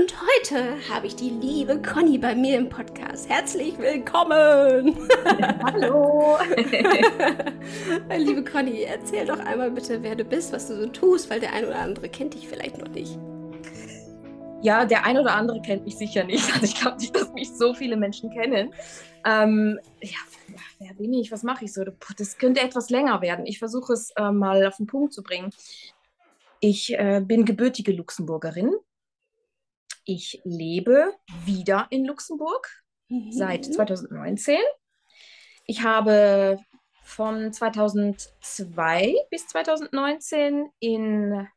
[0.00, 3.28] Und heute habe ich die liebe Conny bei mir im Podcast.
[3.28, 4.96] Herzlich willkommen!
[5.62, 6.38] Hallo!
[8.16, 11.52] liebe Conny, erzähl doch einmal bitte, wer du bist, was du so tust, weil der
[11.52, 13.18] ein oder andere kennt dich vielleicht noch nicht.
[14.62, 16.50] Ja, der ein oder andere kennt mich sicher nicht.
[16.54, 18.72] Also ich glaube nicht, dass mich so viele Menschen kennen.
[19.26, 20.18] Ähm, ja,
[20.78, 21.30] wer bin ich?
[21.30, 21.84] Was mache ich so?
[22.16, 23.44] Das könnte etwas länger werden.
[23.44, 25.50] Ich versuche es äh, mal auf den Punkt zu bringen.
[26.60, 28.72] Ich äh, bin gebürtige Luxemburgerin,
[30.04, 31.14] ich lebe
[31.44, 32.68] wieder in Luxemburg
[33.08, 33.32] mhm.
[33.32, 34.56] seit 2019.
[35.66, 36.58] Ich habe
[37.02, 41.48] von 2002 bis 2019 in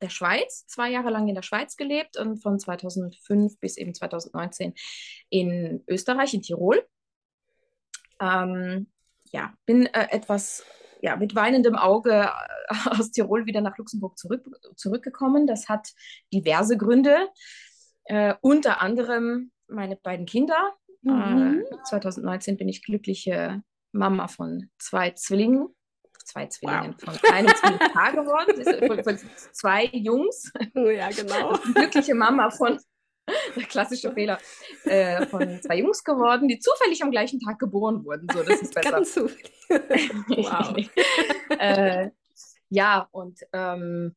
[0.00, 4.74] der Schweiz, zwei Jahre lang in der Schweiz gelebt und von 2005 bis eben 2019
[5.28, 6.86] in Österreich, in Tirol.
[8.20, 8.90] Ähm,
[9.32, 10.64] ja, bin äh, etwas
[11.02, 12.30] ja, mit weinendem Auge
[12.68, 14.44] äh, aus Tirol wieder nach Luxemburg zurück,
[14.76, 15.46] zurückgekommen.
[15.46, 15.88] Das hat
[16.32, 17.28] diverse Gründe.
[18.04, 20.74] Äh, unter anderem meine beiden Kinder.
[21.02, 21.64] Mhm.
[21.70, 23.62] Äh, 2019 bin ich glückliche
[23.92, 25.68] Mama von zwei Zwillingen.
[26.24, 27.18] Zwei Zwillingen wow.
[27.18, 28.86] von einem Zwillingspaar geworden.
[28.86, 29.18] Von, von,
[29.52, 30.52] zwei Jungs.
[30.74, 31.58] Oh ja, genau.
[31.74, 32.78] glückliche Mama von,
[33.68, 34.38] klassische Fehler,
[34.84, 38.28] äh, von zwei Jungs geworden, die zufällig am gleichen Tag geboren wurden.
[38.32, 38.90] So, das ist besser.
[38.90, 39.52] Ganz zufällig.
[39.68, 40.76] wow.
[41.58, 42.10] äh,
[42.68, 44.14] ja, und ähm,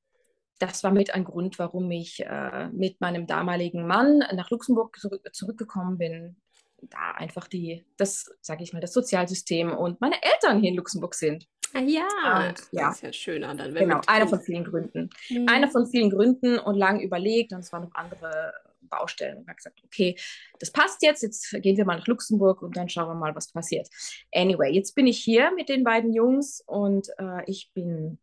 [0.66, 5.28] das war mit ein Grund, warum ich äh, mit meinem damaligen Mann nach Luxemburg zurück,
[5.34, 6.36] zurückgekommen bin.
[6.82, 11.16] Da einfach die, das, sage ich mal, das Sozialsystem und meine Eltern hier in Luxemburg
[11.16, 11.48] sind.
[11.74, 12.88] Ah ja, und, ja.
[12.88, 13.74] das ist ja schöner dann.
[13.74, 15.10] genau, einer von vielen Gründen.
[15.30, 15.48] Mhm.
[15.48, 19.56] Einer von vielen Gründen und lang überlegt und es waren noch andere Baustellen und habe
[19.56, 20.16] gesagt, okay,
[20.60, 23.52] das passt jetzt, jetzt gehen wir mal nach Luxemburg und dann schauen wir mal, was
[23.52, 23.88] passiert.
[24.34, 28.20] Anyway, jetzt bin ich hier mit den beiden Jungs und äh, ich bin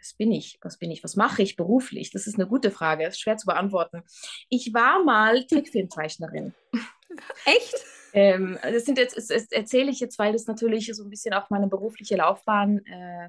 [0.00, 0.58] was bin ich?
[0.62, 1.04] Was bin ich?
[1.04, 2.10] Was mache ich beruflich?
[2.10, 4.02] Das ist eine gute Frage, ist schwer zu beantworten.
[4.48, 6.54] Ich war mal Trickfilmzeichnerin.
[7.44, 7.74] Echt?
[8.12, 11.50] Ähm, das sind jetzt, das, erzähle ich jetzt, weil das natürlich so ein bisschen auch
[11.50, 13.28] meine berufliche Laufbahn äh,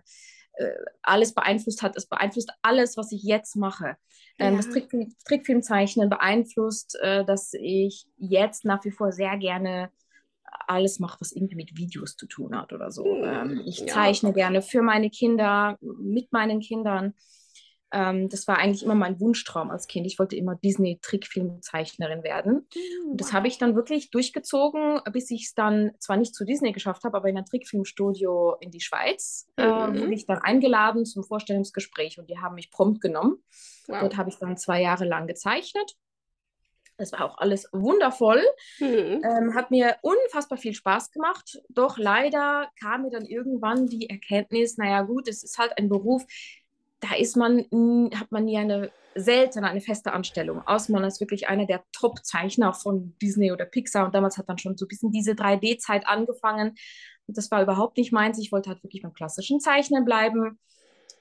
[0.53, 1.95] äh, alles beeinflusst hat.
[1.95, 3.97] Es beeinflusst alles, was ich jetzt mache.
[4.39, 4.57] Ähm, ja.
[4.57, 9.91] Das Trickfilm, Trickfilmzeichnen beeinflusst, äh, dass ich jetzt nach wie vor sehr gerne
[10.67, 13.05] alles mache, was irgendwie mit Videos zu tun hat oder so.
[13.05, 14.35] Hm, ähm, ich zeichne ja.
[14.35, 17.13] gerne für meine Kinder, mit meinen Kindern.
[17.93, 20.07] Ähm, das war eigentlich immer mein Wunschtraum als Kind.
[20.07, 22.67] Ich wollte immer Disney-Trickfilmzeichnerin werden.
[23.09, 26.71] Und das habe ich dann wirklich durchgezogen, bis ich es dann zwar nicht zu Disney
[26.71, 29.95] geschafft habe, aber in ein Trickfilmstudio in die Schweiz äh, mhm.
[29.95, 33.43] äh, wurde ich dann eingeladen zum Vorstellungsgespräch und die haben mich prompt genommen.
[33.87, 34.01] Wow.
[34.01, 35.97] Dort habe ich dann zwei Jahre lang gezeichnet.
[36.97, 38.41] Das war auch alles wundervoll.
[38.79, 39.23] Mhm.
[39.23, 41.61] Ähm, hat mir unfassbar viel Spaß gemacht.
[41.69, 46.23] Doch leider kam mir dann irgendwann die Erkenntnis, naja gut, es ist halt ein Beruf,
[46.99, 47.65] da ist man,
[48.13, 50.61] hat man nie eine selten eine feste Anstellung.
[50.65, 54.05] Außer man ist wirklich einer der Top-Zeichner von Disney oder Pixar.
[54.05, 56.75] Und damals hat dann schon so ein bisschen diese 3D-Zeit angefangen.
[57.27, 58.39] Und das war überhaupt nicht meins.
[58.39, 60.59] Ich wollte halt wirklich beim klassischen Zeichnen bleiben.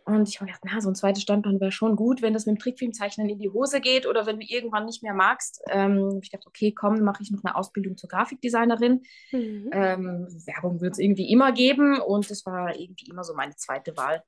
[0.04, 2.56] Und ich habe gedacht, na, so ein zweites Standbein wäre schon gut, wenn das mit
[2.56, 5.62] dem Trickfilmzeichnen in die Hose geht oder wenn du irgendwann nicht mehr magst.
[5.68, 9.02] Ähm, ich dachte, okay, komm, mache ich noch eine Ausbildung zur Grafikdesignerin.
[9.32, 9.70] Mhm.
[9.72, 13.96] Ähm, Werbung wird es irgendwie immer geben und das war irgendwie immer so meine zweite
[13.96, 14.22] Wahl.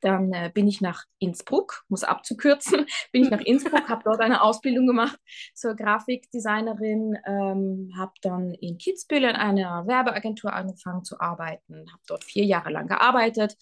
[0.00, 4.42] Dann äh, bin ich nach Innsbruck, muss abzukürzen, bin ich nach Innsbruck, habe dort eine
[4.42, 5.18] Ausbildung gemacht
[5.54, 12.24] zur Grafikdesignerin, ähm, habe dann in Kitzbühel in einer Werbeagentur angefangen zu arbeiten, habe dort
[12.24, 13.56] vier Jahre lang gearbeitet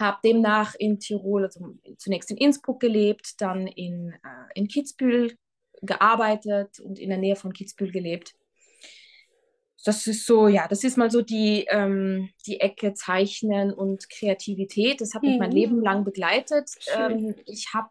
[0.00, 5.36] habe demnach in Tirol, also zunächst in Innsbruck gelebt, dann in, äh, in Kitzbühel
[5.82, 8.34] gearbeitet und in der Nähe von Kitzbühel gelebt.
[9.84, 15.00] Das ist so, ja, das ist mal so die, ähm, die Ecke Zeichnen und Kreativität.
[15.00, 15.38] Das hat mich mhm.
[15.38, 16.70] mein Leben lang begleitet.
[16.94, 17.90] Ähm, ich habe,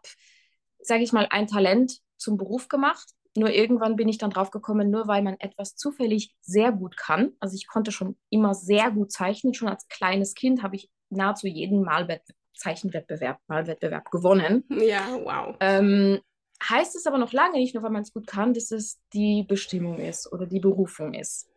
[0.78, 3.08] sage ich mal, ein Talent zum Beruf gemacht.
[3.36, 7.32] Nur irgendwann bin ich dann drauf gekommen, nur weil man etwas zufällig sehr gut kann.
[7.40, 9.54] Also ich konnte schon immer sehr gut zeichnen.
[9.54, 12.22] Schon als kleines Kind habe ich nahezu jeden Malwett
[12.54, 14.64] Zeichenwettbewerb, Malwettbewerb gewonnen.
[14.68, 15.56] Ja, wow.
[15.60, 16.20] Ähm,
[16.62, 19.44] heißt es aber noch lange nicht, nur weil man es gut kann, dass es die
[19.44, 21.48] Bestimmung ist oder die Berufung ist.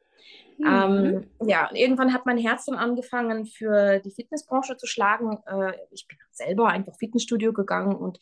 [0.57, 0.65] Mhm.
[0.65, 5.39] Ähm, ja, irgendwann hat mein Herz dann angefangen, für die Fitnessbranche zu schlagen.
[5.45, 8.19] Äh, ich bin selber einfach Fitnessstudio gegangen und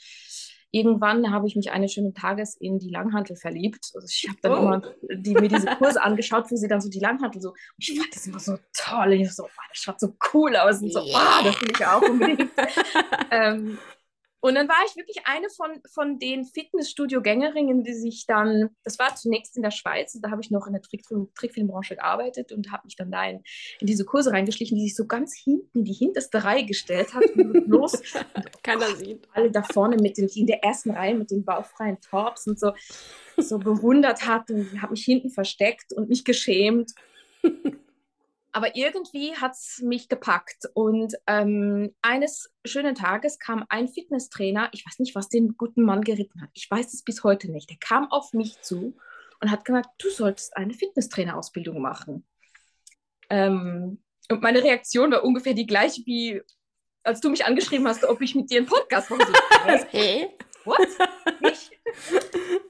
[0.71, 3.91] irgendwann habe ich mich eines schönen Tages in die Langhantel verliebt.
[3.93, 4.57] Also ich habe dann oh.
[4.57, 4.81] immer
[5.13, 8.15] die, mir diese Kurse angeschaut, wo sie dann so die Langhantel so, und ich fand
[8.15, 9.07] das immer so toll.
[9.07, 10.81] Und ich so, oh, das schaut so cool aus.
[10.81, 11.39] Und so, yeah.
[11.39, 12.51] oh, das will ich auch unbedingt.
[13.31, 13.77] ähm,
[14.41, 19.15] und dann war ich wirklich eine von, von den Fitnessstudio-Gängerinnen, die sich dann, das war
[19.15, 22.85] zunächst in der Schweiz, da habe ich noch in der Trickfilm, Trickfilmbranche gearbeitet und habe
[22.85, 23.43] mich dann da in,
[23.79, 27.23] in, diese Kurse reingeschlichen, die sich so ganz hinten, die hinterste Reihe gestellt hat.
[27.35, 28.01] bloß
[28.63, 29.27] Keiner oh, sieht.
[29.33, 32.73] Alle da vorne mit den, in der ersten Reihe mit den baufreien Tops und so,
[33.37, 36.93] so bewundert hat und habe mich hinten versteckt und mich geschämt.
[38.53, 40.65] Aber irgendwie hat es mich gepackt.
[40.73, 46.01] Und ähm, eines schönen Tages kam ein Fitnesstrainer, ich weiß nicht, was den guten Mann
[46.01, 46.49] geritten hat.
[46.53, 47.69] Ich weiß es bis heute nicht.
[47.69, 48.97] Der kam auf mich zu
[49.39, 52.25] und hat gesagt, du solltest eine Fitnesstrainerausbildung machen.
[53.29, 56.41] Ähm, und meine Reaktion war ungefähr die gleiche wie,
[57.03, 59.25] als du mich angeschrieben hast, ob ich mit dir einen Podcast mache.
[59.25, 60.29] So, hey,
[60.65, 60.87] what?
[61.41, 61.71] Ich?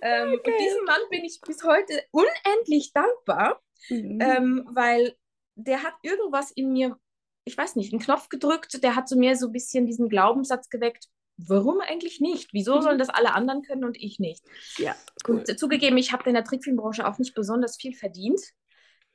[0.01, 0.51] ähm, okay.
[0.51, 4.19] Und diesem Mann bin ich bis heute unendlich dankbar, mhm.
[4.21, 5.15] ähm, weil
[5.55, 6.97] der hat irgendwas in mir,
[7.45, 10.69] ich weiß nicht, einen Knopf gedrückt, der hat zu mir so ein bisschen diesen Glaubenssatz
[10.69, 11.07] geweckt,
[11.37, 12.53] warum eigentlich nicht?
[12.53, 12.81] Wieso mhm.
[12.81, 14.43] sollen das alle anderen können und ich nicht?
[14.77, 14.95] Ja.
[15.27, 15.43] Cool.
[15.47, 18.41] Und, zugegeben, ich habe in der Trickfilmbranche auch nicht besonders viel verdient.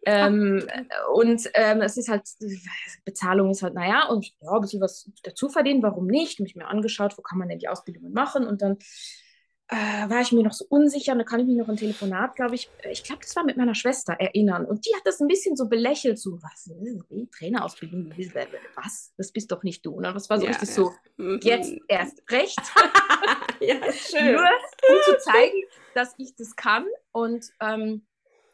[0.05, 0.65] Ähm,
[1.15, 2.23] und ähm, es ist halt,
[3.05, 6.39] Bezahlung ist halt, naja, und ja, ein bisschen was dazu verdienen, warum nicht?
[6.39, 8.47] Habe ich mir angeschaut, wo kann man denn die Ausbildungen machen?
[8.47, 8.79] Und dann
[9.69, 12.37] äh, war ich mir noch so unsicher und da kann ich mich noch ein Telefonat,
[12.37, 14.65] glaube ich, ich glaube, das war mit meiner Schwester erinnern.
[14.65, 16.71] Und die hat das ein bisschen so belächelt, so, was,
[17.37, 18.13] Trainerausbildung,
[18.77, 19.95] was, das bist doch nicht du.
[19.95, 20.75] Und das war so ja, richtig ja.
[20.75, 21.41] so, mhm.
[21.43, 22.61] jetzt erst recht.
[23.61, 24.33] ja, schön.
[24.33, 25.65] Nur um zu zeigen,
[25.95, 26.85] dass ich das kann.
[27.11, 28.07] Und ähm,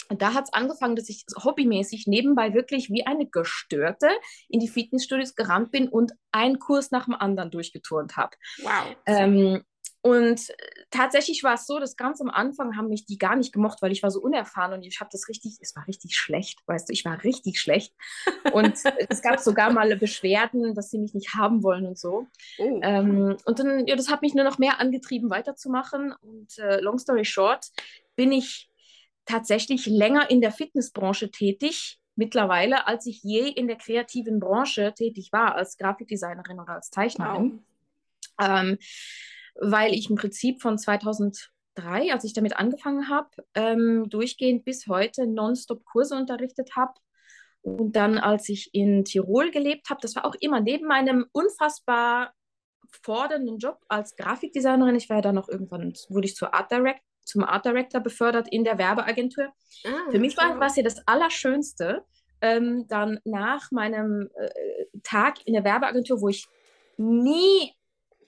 [0.08, 4.08] da hat es angefangen, dass ich hobbymäßig nebenbei wirklich wie eine Gestörte
[4.48, 8.36] in die Fitnessstudios gerannt bin und einen Kurs nach dem anderen durchgeturnt habe.
[8.62, 8.96] Wow.
[9.06, 9.62] Ähm,
[10.02, 10.54] und äh,
[10.90, 13.92] tatsächlich war es so, dass ganz am Anfang haben mich die gar nicht gemocht, weil
[13.92, 16.92] ich war so unerfahren und ich habe das richtig, es war richtig schlecht, weißt du,
[16.92, 17.94] ich war richtig schlecht.
[18.52, 18.74] Und
[19.08, 22.26] es gab sogar mal Beschwerden, dass sie mich nicht haben wollen und so.
[22.58, 22.80] Oh.
[22.82, 26.12] Ähm, und dann, ja, das hat mich nur noch mehr angetrieben, weiterzumachen.
[26.20, 27.68] Und äh, long story short,
[28.16, 28.68] bin ich
[29.24, 35.30] tatsächlich länger in der Fitnessbranche tätig, mittlerweile, als ich je in der kreativen Branche tätig
[35.30, 37.62] war, als Grafikdesignerin oder als Zeichnerin.
[38.36, 38.48] Wow.
[38.48, 38.78] Ähm,
[39.60, 45.26] weil ich im Prinzip von 2003, als ich damit angefangen habe, ähm, durchgehend bis heute
[45.26, 46.94] nonstop Kurse unterrichtet habe.
[47.62, 52.32] Und dann, als ich in Tirol gelebt habe, das war auch immer neben meinem unfassbar
[53.02, 54.96] fordernden Job als Grafikdesignerin.
[54.96, 58.48] Ich war ja dann noch irgendwann, wurde ich zur Art Direct, zum Art Director befördert
[58.50, 59.52] in der Werbeagentur.
[59.84, 62.04] Ah, Für mich war es ja das Allerschönste,
[62.40, 64.50] ähm, dann nach meinem äh,
[65.04, 66.46] Tag in der Werbeagentur, wo ich
[66.96, 67.72] nie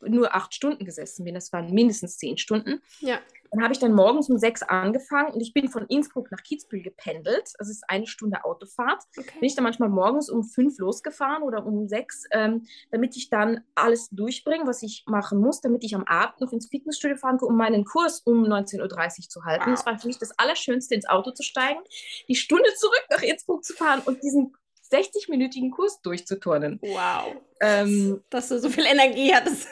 [0.08, 1.34] nur acht Stunden gesessen bin.
[1.34, 2.80] Das waren mindestens zehn Stunden.
[3.00, 3.18] Ja.
[3.54, 6.82] Dann habe ich dann morgens um sechs angefangen und ich bin von Innsbruck nach Kitzbühel
[6.82, 7.52] gependelt.
[7.58, 9.04] Das ist eine Stunde Autofahrt.
[9.16, 9.38] Okay.
[9.38, 13.60] Bin ich dann manchmal morgens um fünf losgefahren oder um sechs, ähm, damit ich dann
[13.76, 17.48] alles durchbringe, was ich machen muss, damit ich am Abend noch ins Fitnessstudio fahren kann,
[17.48, 19.66] um meinen Kurs um 19.30 Uhr zu halten.
[19.66, 19.74] Wow.
[19.74, 21.80] Das war für mich das Allerschönste, ins Auto zu steigen,
[22.28, 24.52] die Stunde zurück nach Innsbruck zu fahren und diesen
[24.90, 26.78] 60-minütigen Kurs durchzuturnen.
[26.82, 27.36] Wow.
[27.60, 29.68] Ähm, Dass du so viel Energie hattest.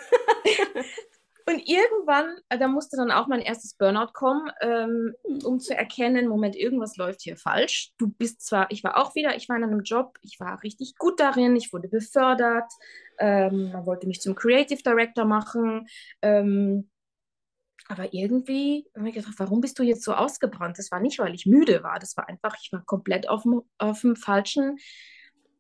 [1.47, 5.14] und irgendwann, äh, da musste dann auch mein erstes Burnout kommen, ähm,
[5.44, 7.92] um zu erkennen, Moment, irgendwas läuft hier falsch.
[7.99, 10.97] Du bist zwar, ich war auch wieder, ich war in einem Job, ich war richtig
[10.97, 12.71] gut darin, ich wurde befördert,
[13.19, 15.87] ähm, man wollte mich zum Creative Director machen.
[16.23, 16.88] Ähm,
[17.92, 20.78] aber irgendwie habe ich gedacht, warum bist du jetzt so ausgebrannt?
[20.78, 21.99] Das war nicht, weil ich müde war.
[21.99, 24.78] Das war einfach, ich war komplett auf dem, auf dem falschen.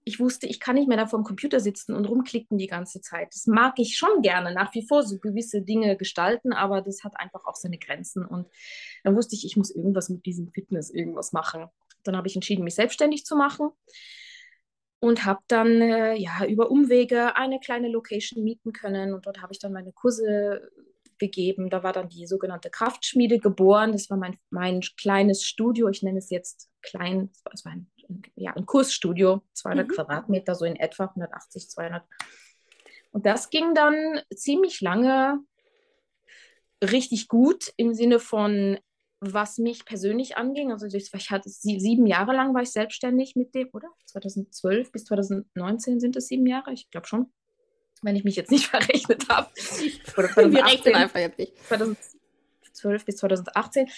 [0.04, 3.02] Ich wusste, ich kann nicht mehr da vor dem Computer sitzen und rumklicken die ganze
[3.02, 3.28] Zeit.
[3.34, 7.20] Das mag ich schon gerne, nach wie vor so gewisse Dinge gestalten, aber das hat
[7.20, 8.24] einfach auch seine Grenzen.
[8.24, 8.48] Und
[9.04, 11.66] dann wusste ich, ich muss irgendwas mit diesem Fitness, irgendwas machen.
[12.02, 13.68] Dann habe ich entschieden, mich selbstständig zu machen
[15.00, 19.52] und habe dann äh, ja über Umwege eine kleine Location mieten können und dort habe
[19.52, 20.70] ich dann meine Kurse
[21.22, 21.70] gegeben.
[21.70, 23.92] Da war dann die sogenannte Kraftschmiede geboren.
[23.92, 25.88] Das war mein, mein kleines Studio.
[25.88, 27.90] Ich nenne es jetzt klein, es war ein,
[28.34, 29.92] ja, ein Kursstudio, 200 mhm.
[29.92, 32.02] Quadratmeter, so in etwa 180, 200.
[33.12, 35.38] Und das ging dann ziemlich lange
[36.82, 38.78] richtig gut im Sinne von,
[39.20, 40.72] was mich persönlich anging.
[40.72, 43.88] Also ich, ich hatte sieben Jahre lang war ich selbstständig mit dem, oder?
[44.06, 47.32] 2012 bis 2019 sind es sieben Jahre, ich glaube schon
[48.02, 49.48] wenn ich mich jetzt nicht verrechnet habe.
[49.54, 51.52] Wir rechnen einfach jetzt nicht.
[51.66, 53.88] 2012 bis 2018.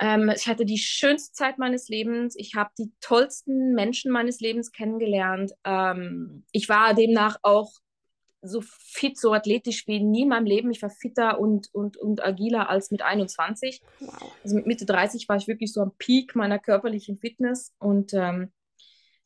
[0.00, 2.34] Ähm, ich hatte die schönste Zeit meines Lebens.
[2.36, 5.52] Ich habe die tollsten Menschen meines Lebens kennengelernt.
[5.64, 7.70] Ähm, ich war demnach auch
[8.42, 10.70] so fit, so athletisch wie nie in meinem Leben.
[10.70, 13.80] Ich war fitter und, und, und agiler als mit 21.
[14.00, 14.32] Wow.
[14.42, 18.52] Also mit Mitte 30 war ich wirklich so am Peak meiner körperlichen Fitness und ähm,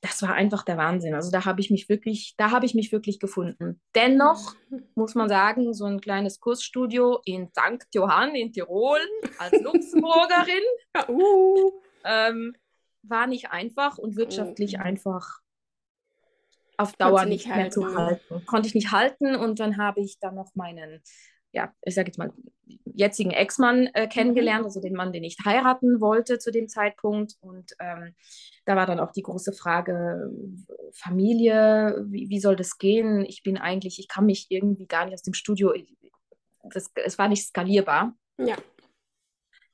[0.00, 1.14] das war einfach der Wahnsinn.
[1.14, 3.80] Also da habe ich mich wirklich, da habe ich mich wirklich gefunden.
[3.94, 4.54] Dennoch
[4.94, 7.86] muss man sagen, so ein kleines Kursstudio in St.
[7.92, 9.00] Johann in Tirol
[9.38, 10.62] als Luxemburgerin
[11.08, 11.72] uh.
[12.04, 12.54] ähm,
[13.02, 14.82] war nicht einfach und wirtschaftlich mhm.
[14.82, 15.40] einfach
[16.76, 18.46] auf Dauer nicht, nicht mehr zu halten.
[18.46, 21.02] Konnte ich nicht halten und dann habe ich dann noch meinen,
[21.52, 22.32] ja, ich sage jetzt mal,
[22.84, 24.66] jetzigen Ex-Mann äh, kennengelernt, mhm.
[24.66, 27.34] also den Mann, den ich heiraten wollte zu dem Zeitpunkt.
[27.40, 28.14] Und ähm,
[28.64, 30.30] da war dann auch die große Frage,
[30.92, 33.24] Familie, wie, wie, soll das gehen?
[33.26, 35.72] Ich bin eigentlich, ich kann mich irgendwie gar nicht aus dem Studio,
[36.62, 38.14] das, es war nicht skalierbar.
[38.38, 38.56] Ja.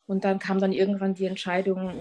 [0.06, 1.98] Und dann kam dann irgendwann die Entscheidung,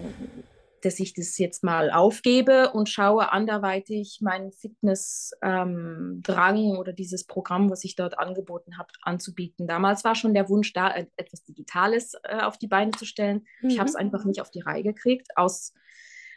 [0.84, 7.70] dass ich das jetzt mal aufgebe und schaue anderweitig meinen Fitnessdrang ähm, oder dieses Programm,
[7.70, 9.66] was ich dort angeboten habe, anzubieten.
[9.66, 13.46] Damals war schon der Wunsch da, etwas Digitales äh, auf die Beine zu stellen.
[13.62, 13.70] Mhm.
[13.70, 15.72] Ich habe es einfach nicht auf die Reihe gekriegt, aus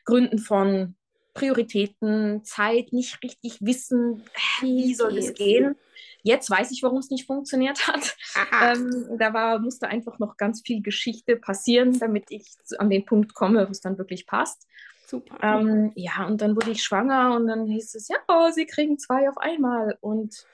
[0.06, 0.96] Gründen von
[1.34, 4.24] Prioritäten, Zeit, nicht richtig wissen,
[4.62, 5.76] wie soll das gehen.
[6.24, 8.16] Jetzt weiß ich, warum es nicht funktioniert hat.
[8.62, 12.46] Ähm, da war, musste einfach noch ganz viel Geschichte passieren, damit ich
[12.80, 14.68] an den Punkt komme, wo es dann wirklich passt.
[15.06, 15.38] Super.
[15.42, 18.98] Ähm, ja, und dann wurde ich schwanger und dann hieß es, ja, oh, sie kriegen
[19.00, 19.98] zwei auf einmal.
[20.02, 20.46] Und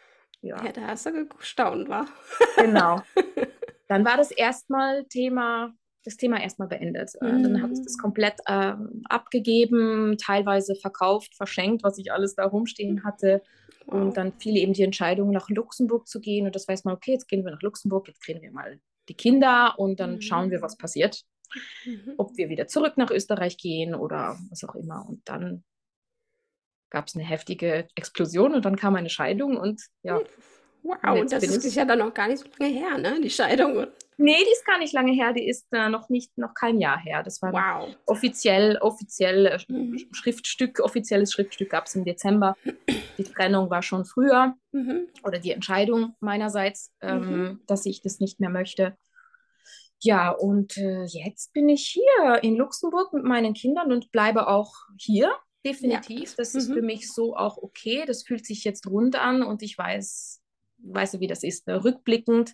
[0.42, 0.64] ja.
[0.64, 2.08] Ja, da hast du gestaunt, war.
[2.58, 3.02] genau.
[3.88, 7.12] Dann war das erstmal Thema das Thema erstmal beendet.
[7.22, 7.44] Mhm.
[7.44, 8.02] Dann habe ich das mhm.
[8.02, 8.74] komplett äh,
[9.06, 13.42] abgegeben, teilweise verkauft, verschenkt, was ich alles da rumstehen hatte.
[13.86, 14.02] Wow.
[14.02, 16.46] Und dann fiel eben die Entscheidung, nach Luxemburg zu gehen.
[16.46, 18.80] Und das weiß man, okay, jetzt gehen wir nach Luxemburg, jetzt kriegen wir mal
[19.10, 20.22] die Kinder und dann mhm.
[20.22, 21.24] schauen wir, was passiert.
[21.86, 22.14] Mhm.
[22.18, 25.06] Ob wir wieder zurück nach Österreich gehen oder was auch immer.
[25.08, 25.64] Und dann
[26.90, 30.20] gab es eine heftige Explosion und dann kam eine Scheidung und ja.
[30.84, 33.20] Wow, das ist ja dann noch gar nicht so lange her, ne?
[33.22, 33.88] Die Scheidung.
[34.18, 37.00] Nee, die ist gar nicht lange her, die ist äh, noch nicht, noch kein Jahr
[37.00, 37.24] her.
[37.24, 37.96] Das war wow.
[38.06, 39.98] offiziell, offiziell äh, mhm.
[40.12, 42.56] Schriftstück, offizielles Schriftstück gab es im Dezember.
[43.18, 45.08] Die Trennung war schon früher mhm.
[45.24, 47.62] oder die Entscheidung meinerseits, ähm, mhm.
[47.66, 48.96] dass ich das nicht mehr möchte.
[50.00, 54.74] Ja, und äh, jetzt bin ich hier in Luxemburg mit meinen Kindern und bleibe auch
[54.98, 55.32] hier.
[55.66, 56.32] Definitiv.
[56.32, 56.36] Ja.
[56.38, 56.88] Das ist für mhm.
[56.88, 58.04] mich so auch okay.
[58.06, 60.43] Das fühlt sich jetzt rund an und ich weiß,
[60.84, 61.68] weißt du, wie das ist.
[61.68, 61.84] Ne?
[61.84, 62.54] Rückblickend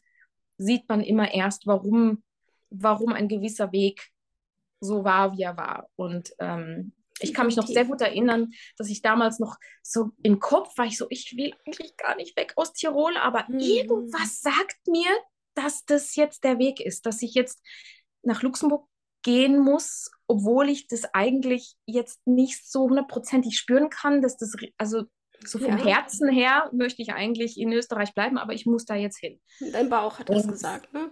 [0.57, 2.23] sieht man immer erst, warum,
[2.69, 4.09] warum ein gewisser Weg
[4.79, 5.89] so war, wie er war.
[5.95, 10.39] Und ähm, ich kann mich noch sehr gut erinnern, dass ich damals noch so im
[10.39, 13.59] Kopf war, ich so, ich will eigentlich gar nicht weg aus Tirol, aber mhm.
[13.59, 15.09] irgendwas sagt mir,
[15.53, 17.61] dass das jetzt der Weg ist, dass ich jetzt
[18.21, 18.87] nach Luxemburg
[19.21, 25.03] gehen muss, obwohl ich das eigentlich jetzt nicht so hundertprozentig spüren kann, dass das, also
[25.45, 25.85] so vom ja.
[25.85, 29.39] Herzen her möchte ich eigentlich in Österreich bleiben, aber ich muss da jetzt hin.
[29.71, 31.11] Dein Bauch hat das und, gesagt, ne?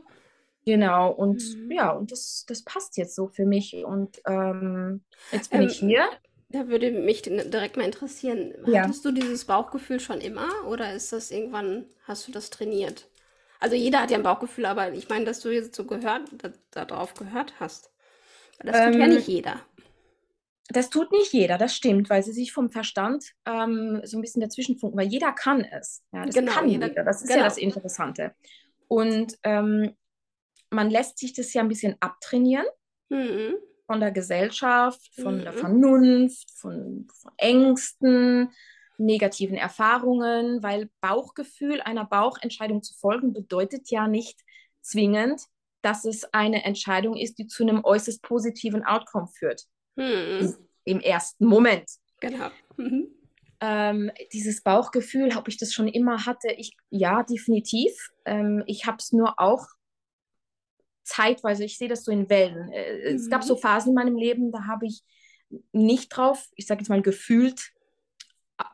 [0.66, 1.72] Genau, und mhm.
[1.72, 3.74] ja, und das, das passt jetzt so für mich.
[3.86, 6.10] Und ähm, jetzt bin ähm, ich hier.
[6.50, 8.84] Da würde mich direkt mal interessieren, ja.
[8.84, 13.10] hattest du dieses Bauchgefühl schon immer oder ist das irgendwann, hast du das trainiert?
[13.60, 16.22] Also jeder hat ja ein Bauchgefühl, aber ich meine, dass du jetzt so gehört,
[16.72, 17.92] darauf gehört hast.
[18.60, 19.60] Das tut ähm, ja nicht jeder.
[20.70, 24.42] Das tut nicht jeder, das stimmt, weil sie sich vom Verstand ähm, so ein bisschen
[24.42, 26.04] dazwischen funken, weil jeder kann es.
[26.12, 26.90] Ja, das genau, kann jeder.
[26.90, 27.40] Das ist genau.
[27.40, 28.36] ja das Interessante.
[28.88, 29.96] Und ähm,
[30.70, 32.66] man lässt sich das ja ein bisschen abtrainieren
[33.10, 33.56] mhm.
[33.86, 35.44] von der Gesellschaft, von mhm.
[35.44, 38.50] der Vernunft, von, von Ängsten,
[38.98, 44.42] negativen Erfahrungen, weil Bauchgefühl einer Bauchentscheidung zu folgen bedeutet ja nicht
[44.82, 45.44] zwingend,
[45.82, 49.64] dass es eine Entscheidung ist, die zu einem äußerst positiven Outcome führt.
[49.98, 50.56] Mhm.
[50.86, 51.90] Im ersten Moment.
[52.20, 52.50] Genau.
[52.78, 53.10] Mhm.
[53.60, 57.92] Ähm, dieses Bauchgefühl, ob ich das schon immer hatte, ich ja, definitiv.
[58.26, 59.66] Ähm, ich habe es nur auch
[61.04, 62.72] zeitweise, ich sehe das so in Wellen.
[62.72, 63.16] Äh, mhm.
[63.16, 63.60] Es gab so mhm.
[63.60, 65.04] Phasen in meinem Leben, da habe ich
[65.72, 67.72] nicht drauf, ich sage jetzt mal gefühlt,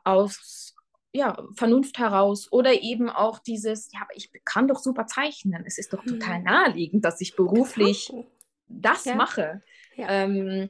[0.04, 0.76] aus
[1.14, 5.64] ja, Vernunft heraus oder eben auch dieses, ja, aber ich kann doch super zeichnen.
[5.66, 6.46] Es ist doch total mhm.
[6.46, 8.26] naheliegend, dass ich beruflich genau.
[8.68, 9.16] das ja.
[9.16, 9.62] mache.
[9.96, 10.10] Ja.
[10.10, 10.70] Ähm,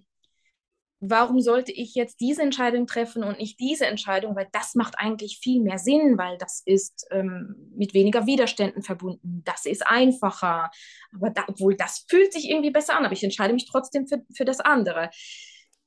[1.05, 5.39] warum sollte ich jetzt diese Entscheidung treffen und nicht diese Entscheidung, weil das macht eigentlich
[5.41, 10.71] viel mehr Sinn, weil das ist ähm, mit weniger Widerständen verbunden, das ist einfacher,
[11.13, 14.23] aber da, obwohl das fühlt sich irgendwie besser an, aber ich entscheide mich trotzdem für,
[14.33, 15.09] für das andere.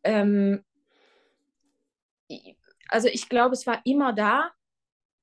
[0.05, 0.63] Ähm,
[2.89, 4.51] also ich glaube, es war immer da.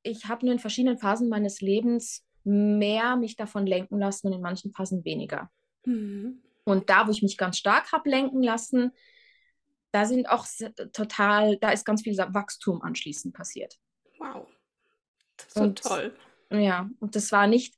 [0.01, 4.41] Ich habe nur in verschiedenen Phasen meines Lebens mehr mich davon lenken lassen und in
[4.41, 5.51] manchen Phasen weniger.
[5.85, 6.41] Mhm.
[6.65, 8.91] Und da, wo ich mich ganz stark habe lenken lassen,
[9.93, 10.45] da sind auch
[10.91, 13.77] total, da ist ganz viel Wachstum anschließend passiert.
[14.17, 14.47] Wow.
[15.47, 16.15] So und, toll.
[16.49, 17.75] Ja, und das war nicht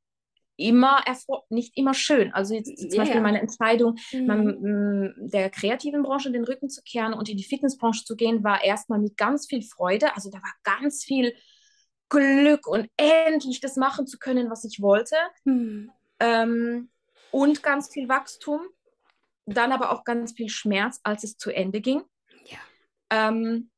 [0.57, 1.03] immer
[1.49, 2.31] nicht immer schön.
[2.33, 3.03] Also jetzt zum yeah.
[3.03, 4.25] Beispiel meine Entscheidung, mhm.
[4.25, 8.63] man, der kreativen Branche den Rücken zu kehren und in die Fitnessbranche zu gehen, war
[8.63, 10.15] erstmal mit ganz viel Freude.
[10.15, 11.35] Also da war ganz viel
[12.07, 15.17] Glück und endlich das machen zu können, was ich wollte.
[15.43, 15.91] Mhm.
[16.21, 16.89] Ähm,
[17.31, 18.61] und ganz viel Wachstum.
[19.45, 22.03] Dann aber auch ganz viel Schmerz, als es zu Ende ging.
[22.45, 22.57] Ja.
[23.09, 23.69] Ähm,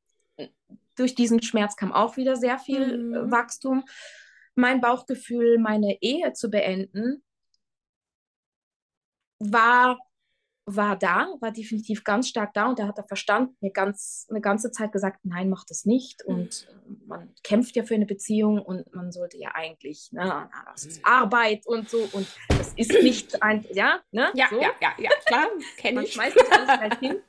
[0.96, 3.32] durch diesen Schmerz kam auch wieder sehr viel mhm.
[3.32, 3.84] Wachstum
[4.58, 7.24] mein Bauchgefühl, meine Ehe zu beenden,
[9.40, 10.00] war,
[10.70, 14.42] war da, war definitiv ganz stark da und da hat der Verstand mir ganz, eine
[14.42, 16.36] ganze Zeit gesagt, nein, mach das nicht mhm.
[16.36, 16.68] und
[17.06, 21.66] man kämpft ja für eine Beziehung und man sollte ja eigentlich, ne, das ist Arbeit
[21.66, 24.30] und so und das ist nicht ein, ja, ne?
[24.36, 24.60] Ja, so.
[24.60, 25.48] ja, ja, ja, klar,
[25.78, 26.18] kenne ich.
[26.18, 27.22] Man schmeißt alles halt hin.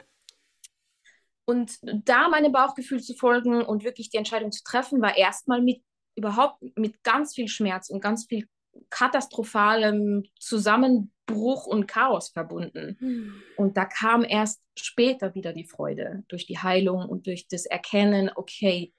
[1.44, 5.82] Und da meinem Bauchgefühl zu folgen und wirklich die Entscheidung zu treffen, war erstmal mit
[6.16, 8.48] überhaupt mit ganz viel Schmerz und ganz viel
[8.90, 10.24] katastrophalem
[11.28, 12.96] Zusammenbruch und Chaos verbunden.
[12.98, 13.42] Hm.
[13.56, 18.30] Und da kam erst später wieder die Freude durch die Heilung und durch das Erkennen,
[18.34, 18.92] okay,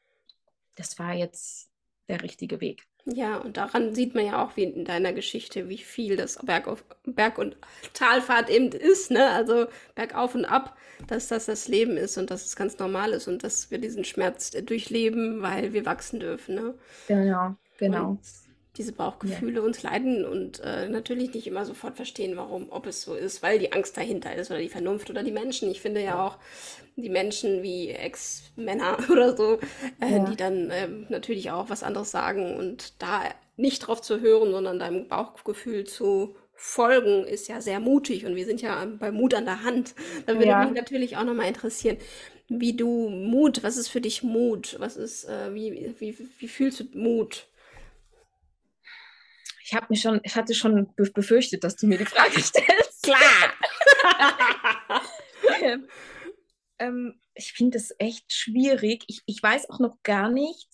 [0.76, 1.70] das war jetzt
[2.08, 2.86] der richtige Weg.
[3.06, 6.68] Ja, und daran sieht man ja auch wie in deiner Geschichte, wie viel das Berg,
[6.68, 7.58] auf, Berg und
[7.94, 9.30] Talfahrt eben ist, ne?
[9.30, 13.28] Also bergauf und ab, dass das das Leben ist und dass es ganz normal ist
[13.28, 16.76] und dass wir diesen Schmerz durchleben, weil wir wachsen dürfen, ne?
[17.08, 18.10] Genau, genau.
[18.10, 18.20] Und
[18.78, 19.62] diese Bauchgefühle ja.
[19.62, 23.60] uns leiden und äh, natürlich nicht immer sofort verstehen, warum, ob es so ist, weil
[23.60, 25.70] die Angst dahinter ist oder die Vernunft oder die Menschen.
[25.72, 26.38] Ich finde ja auch
[26.96, 29.60] die Menschen wie Ex-Männer oder so,
[30.00, 30.26] äh, ja.
[30.26, 33.24] die dann äh, natürlich auch was anderes sagen und da
[33.58, 38.46] nicht drauf zu hören, sondern deinem Bauchgefühl zu folgen, ist ja sehr mutig und wir
[38.46, 39.96] sind ja bei Mut an der Hand.
[40.26, 40.64] Da würde ja.
[40.66, 41.98] mich natürlich auch nochmal interessieren,
[42.50, 44.76] wie du Mut, was ist für dich Mut?
[44.80, 47.48] Was ist, äh, wie, wie, wie fühlst du Mut?
[49.70, 53.04] Ich habe mich schon, ich hatte schon befürchtet, dass du mir die Frage stellst.
[53.04, 53.20] Klar.
[55.62, 55.88] ähm,
[56.80, 59.04] ähm, ich finde das echt schwierig.
[59.06, 60.68] Ich, ich weiß auch noch gar nicht.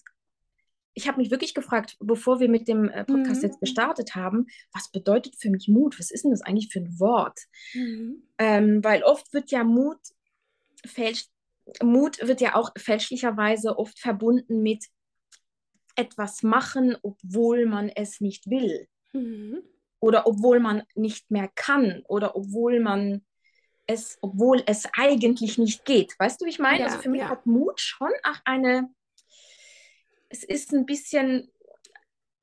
[0.93, 3.49] Ich habe mich wirklich gefragt, bevor wir mit dem äh, Podcast mhm.
[3.49, 5.99] jetzt gestartet haben, was bedeutet für mich Mut?
[5.99, 7.37] Was ist denn das eigentlich für ein Wort?
[7.73, 8.23] Mhm.
[8.37, 9.99] Ähm, weil oft wird ja Mut
[10.85, 11.29] fälscht,
[11.83, 14.85] Mut wird ja auch fälschlicherweise oft verbunden mit
[15.95, 18.87] etwas machen, obwohl man es nicht will.
[19.13, 19.63] Mhm.
[19.99, 22.03] Oder obwohl man nicht mehr kann.
[22.07, 23.25] Oder obwohl man
[23.87, 26.15] es, obwohl es eigentlich nicht geht.
[26.19, 26.79] Weißt du, wie ich meine?
[26.79, 27.29] Ja, also für mich ja.
[27.29, 28.89] hat Mut schon auch eine,
[30.29, 31.49] es ist ein bisschen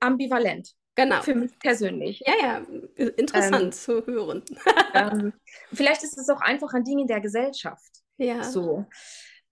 [0.00, 0.74] ambivalent.
[0.94, 1.22] Genau.
[1.22, 2.22] Für mich persönlich.
[2.26, 4.42] Ja, ja, interessant ähm, zu hören.
[4.94, 5.32] ähm,
[5.72, 7.90] vielleicht ist es auch einfach ein Ding in der Gesellschaft.
[8.18, 8.44] Ja.
[8.44, 8.84] So.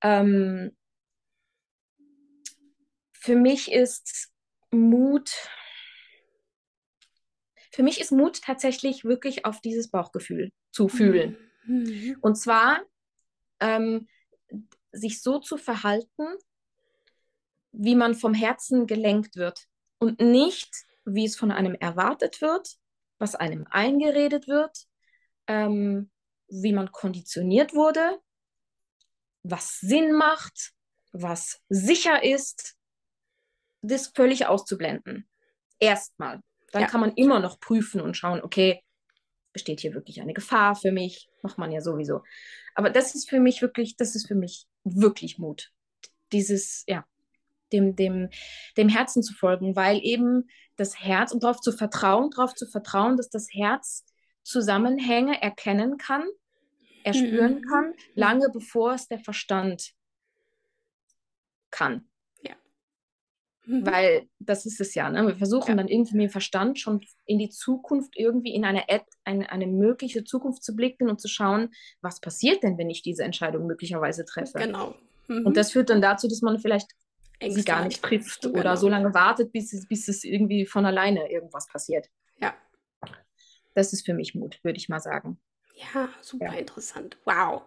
[0.03, 0.77] Ähm,
[3.21, 4.31] für mich ist
[4.71, 5.31] Mut,
[7.71, 11.37] für mich ist Mut tatsächlich wirklich auf dieses Bauchgefühl zu fühlen.
[11.65, 12.17] Mhm.
[12.23, 12.81] Und zwar
[13.61, 14.09] ähm,
[14.91, 16.27] sich so zu verhalten,
[17.73, 19.67] wie man vom Herzen gelenkt wird
[19.99, 22.77] und nicht, wie es von einem erwartet wird,
[23.19, 24.87] was einem eingeredet wird,
[25.47, 26.11] ähm,
[26.49, 28.19] wie man konditioniert wurde,
[29.43, 30.73] was Sinn macht,
[31.13, 32.77] was sicher ist,
[33.83, 35.29] das völlig auszublenden.
[35.79, 36.41] Erstmal.
[36.73, 36.89] Dann ja.
[36.89, 38.83] kann man immer noch prüfen und schauen, okay,
[39.53, 41.29] besteht hier wirklich eine Gefahr für mich?
[41.43, 42.23] Macht man ja sowieso.
[42.75, 45.73] Aber das ist für mich wirklich, das ist für mich wirklich Mut.
[46.33, 47.05] Dieses, ja,
[47.73, 48.29] dem, dem,
[48.77, 53.17] dem Herzen zu folgen, weil eben das Herz und darauf zu vertrauen, darauf zu vertrauen,
[53.17, 54.05] dass das Herz
[54.43, 56.25] Zusammenhänge erkennen kann,
[57.05, 57.63] erspüren mhm.
[57.63, 59.93] kann, lange bevor es der Verstand
[61.71, 62.10] kann.
[63.71, 63.87] Mhm.
[63.87, 65.25] Weil das ist es ja, ne?
[65.29, 65.75] Wir versuchen ja.
[65.77, 69.69] dann irgendwie mit dem Verstand schon in die Zukunft irgendwie in eine, Ad, eine, eine
[69.69, 74.25] mögliche Zukunft zu blicken und zu schauen, was passiert denn, wenn ich diese Entscheidung möglicherweise
[74.25, 74.59] treffe.
[74.59, 74.97] Genau.
[75.29, 75.47] Mhm.
[75.47, 76.89] Und das führt dann dazu, dass man vielleicht
[77.39, 78.59] Ängste sie gar nicht trifft genau.
[78.59, 82.09] oder so lange wartet, bis es, bis es irgendwie von alleine irgendwas passiert.
[82.41, 82.53] Ja.
[83.75, 85.39] Das ist für mich Mut, würde ich mal sagen.
[85.77, 86.55] Ja, super ja.
[86.55, 87.19] interessant.
[87.25, 87.63] Wow.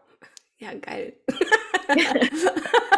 [0.57, 1.13] Ja, geil.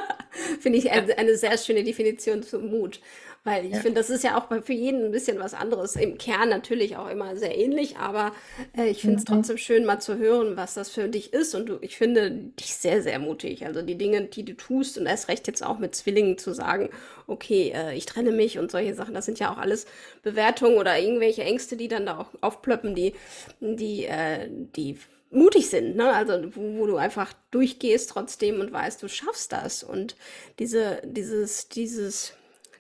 [0.66, 3.00] Finde ich eine, eine, sehr schöne Definition zum Mut.
[3.44, 3.82] Weil ich ja.
[3.82, 5.96] finde, das ist ja auch für jeden ein bisschen was anderes.
[5.96, 8.34] Im Kern natürlich auch immer sehr ähnlich, aber
[8.76, 9.36] äh, ich finde es mhm.
[9.36, 11.54] trotzdem schön, mal zu hören, was das für dich ist.
[11.54, 13.64] Und du, ich finde dich sehr, sehr mutig.
[13.68, 16.90] Also die Dinge, die du tust, und erst recht jetzt auch mit Zwillingen zu sagen,
[17.28, 19.86] okay, äh, ich trenne mich und solche Sachen, das sind ja auch alles
[20.24, 23.14] Bewertungen oder irgendwelche Ängste, die dann da auch aufplöppen, die,
[23.60, 24.98] die, äh, die
[25.36, 26.14] mutig sind, ne?
[26.14, 29.84] Also wo, wo, du einfach durchgehst trotzdem und weißt, du schaffst das.
[29.84, 30.16] Und
[30.60, 32.34] diese, dieses, dieses,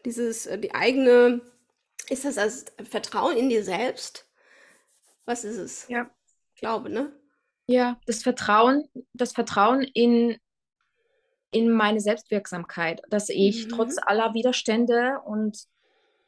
[0.05, 1.41] dieses, äh, die eigene,
[2.09, 4.27] ist das das Vertrauen in dir selbst?
[5.25, 5.87] Was ist es?
[5.89, 6.09] Ja.
[6.55, 7.11] Glaube, ne?
[7.67, 10.37] Ja, das Vertrauen, das Vertrauen in,
[11.51, 13.69] in meine Selbstwirksamkeit, dass ich mhm.
[13.69, 15.57] trotz aller Widerstände und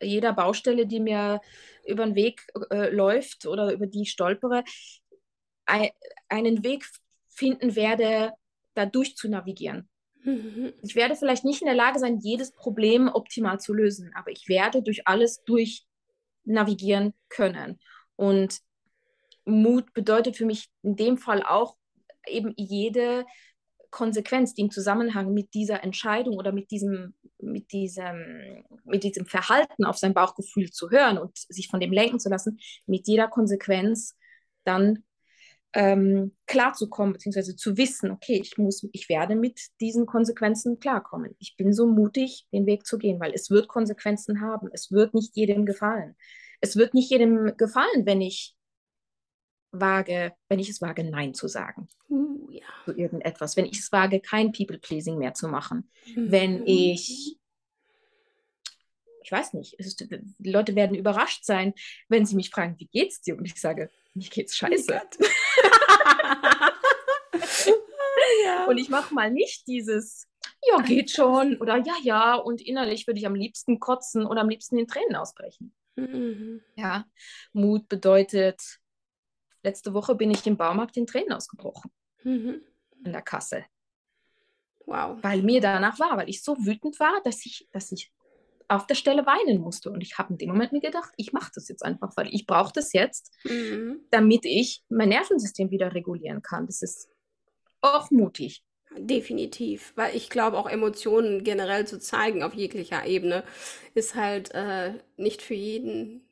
[0.02, 1.42] jeder Baustelle, die mir
[1.86, 4.64] über den Weg äh, läuft oder über die ich stolpere,
[5.68, 6.86] einen Weg
[7.28, 8.34] finden werde,
[8.74, 9.90] da durch zu navigieren.
[10.24, 10.74] Mhm.
[10.82, 14.48] Ich werde vielleicht nicht in der Lage sein, jedes Problem optimal zu lösen, aber ich
[14.48, 15.86] werde durch alles durch
[16.44, 17.80] navigieren können.
[18.16, 18.60] Und
[19.46, 21.78] Mut bedeutet für mich in dem Fall auch
[22.28, 23.26] eben jede
[23.90, 29.86] Konsequenz, die im Zusammenhang mit dieser Entscheidung oder mit diesem, mit diesem, mit diesem Verhalten
[29.86, 34.18] auf sein Bauchgefühl zu hören und sich von dem lenken zu lassen, mit jeder Konsequenz
[34.66, 35.04] dann
[35.74, 41.36] ähm, klarzukommen, beziehungsweise zu wissen, okay, ich muss, ich werde mit diesen Konsequenzen klarkommen.
[41.40, 44.70] Ich bin so mutig, den Weg zu gehen, weil es wird Konsequenzen haben.
[44.72, 46.16] Es wird nicht jedem gefallen.
[46.62, 48.56] Es wird nicht jedem gefallen, wenn ich
[49.72, 52.66] wage, wenn ich es wage, Nein zu sagen uh, ja.
[52.86, 56.32] zu irgendetwas, wenn ich es wage, kein People-Pleasing mehr zu machen, mhm.
[56.32, 57.38] wenn ich,
[59.24, 61.74] ich weiß nicht, ist, die Leute werden überrascht sein,
[62.08, 63.38] wenn sie mich fragen, wie geht's dir?
[63.38, 65.02] Und ich sage, mir geht's scheiße.
[68.46, 68.66] Ja.
[68.66, 70.28] Und ich mache mal nicht dieses,
[70.70, 74.50] ja, geht schon oder ja, ja, und innerlich würde ich am liebsten kotzen oder am
[74.50, 75.74] liebsten in Tränen ausbrechen.
[75.96, 76.62] Mhm.
[76.76, 77.06] Ja,
[77.54, 78.80] Mut bedeutet,
[79.68, 81.92] Letzte Woche bin ich im Baumarkt in Tränen ausgebrochen.
[82.24, 82.62] Mhm.
[83.04, 83.66] In der Kasse.
[84.86, 85.18] Wow.
[85.22, 88.12] Weil mir danach war, weil ich so wütend war, dass ich, dass ich
[88.68, 89.90] auf der Stelle weinen musste.
[89.90, 92.46] Und ich habe in dem Moment mir gedacht, ich mache das jetzt einfach, weil ich
[92.46, 94.02] brauche das jetzt, mhm.
[94.12, 96.66] damit ich mein Nervensystem wieder regulieren kann.
[96.66, 97.10] Das ist
[97.82, 98.64] auch mutig.
[98.98, 103.44] Definitiv, weil ich glaube, auch Emotionen generell zu zeigen auf jeglicher Ebene
[103.94, 106.27] ist halt äh, nicht für jeden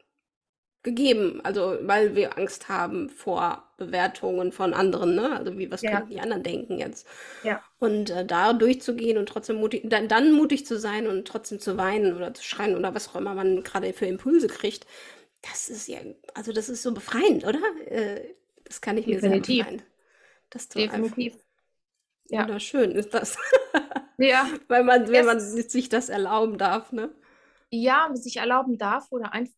[0.86, 5.36] gegeben, also weil wir Angst haben vor Bewertungen von anderen, ne?
[5.36, 6.00] Also wie was ja.
[6.00, 7.06] können die anderen denken jetzt?
[7.44, 7.62] Ja.
[7.80, 11.76] Und äh, da durchzugehen und trotzdem mutig, dann, dann mutig zu sein und trotzdem zu
[11.76, 14.88] weinen oder zu schreien oder was auch immer man gerade für Impulse kriegt,
[15.42, 16.00] das ist ja,
[16.34, 17.60] also das ist so befreiend, oder?
[17.88, 18.22] Äh,
[18.64, 19.56] das kann ich mir Definitiv.
[19.56, 19.82] sehr befreien.
[20.50, 21.36] Das Definitiv.
[22.30, 22.44] Ja.
[22.44, 23.38] Wunderschön ist das.
[24.18, 24.48] ja.
[24.68, 27.10] Weil man, wenn man sich das erlauben darf, ne?
[27.72, 29.54] Ja, sich erlauben darf oder einfach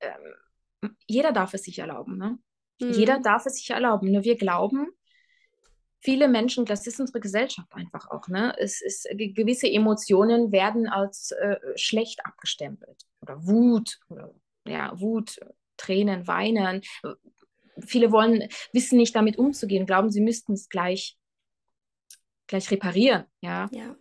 [0.00, 2.16] ähm, jeder darf es sich erlauben.
[2.16, 2.38] Ne?
[2.80, 2.92] Mhm.
[2.92, 4.10] Jeder darf es sich erlauben.
[4.10, 4.88] Nur wir glauben,
[6.00, 8.54] viele Menschen, das ist unsere Gesellschaft einfach auch, ne?
[8.58, 13.02] Es ist, gewisse Emotionen werden als äh, schlecht abgestempelt.
[13.20, 14.32] Oder Wut, oder,
[14.66, 15.40] ja, Wut,
[15.76, 16.82] Tränen, Weinen.
[17.84, 21.18] Viele wollen, wissen nicht damit umzugehen, glauben, sie müssten es gleich,
[22.46, 23.68] gleich reparieren, ja?
[23.72, 23.96] ja.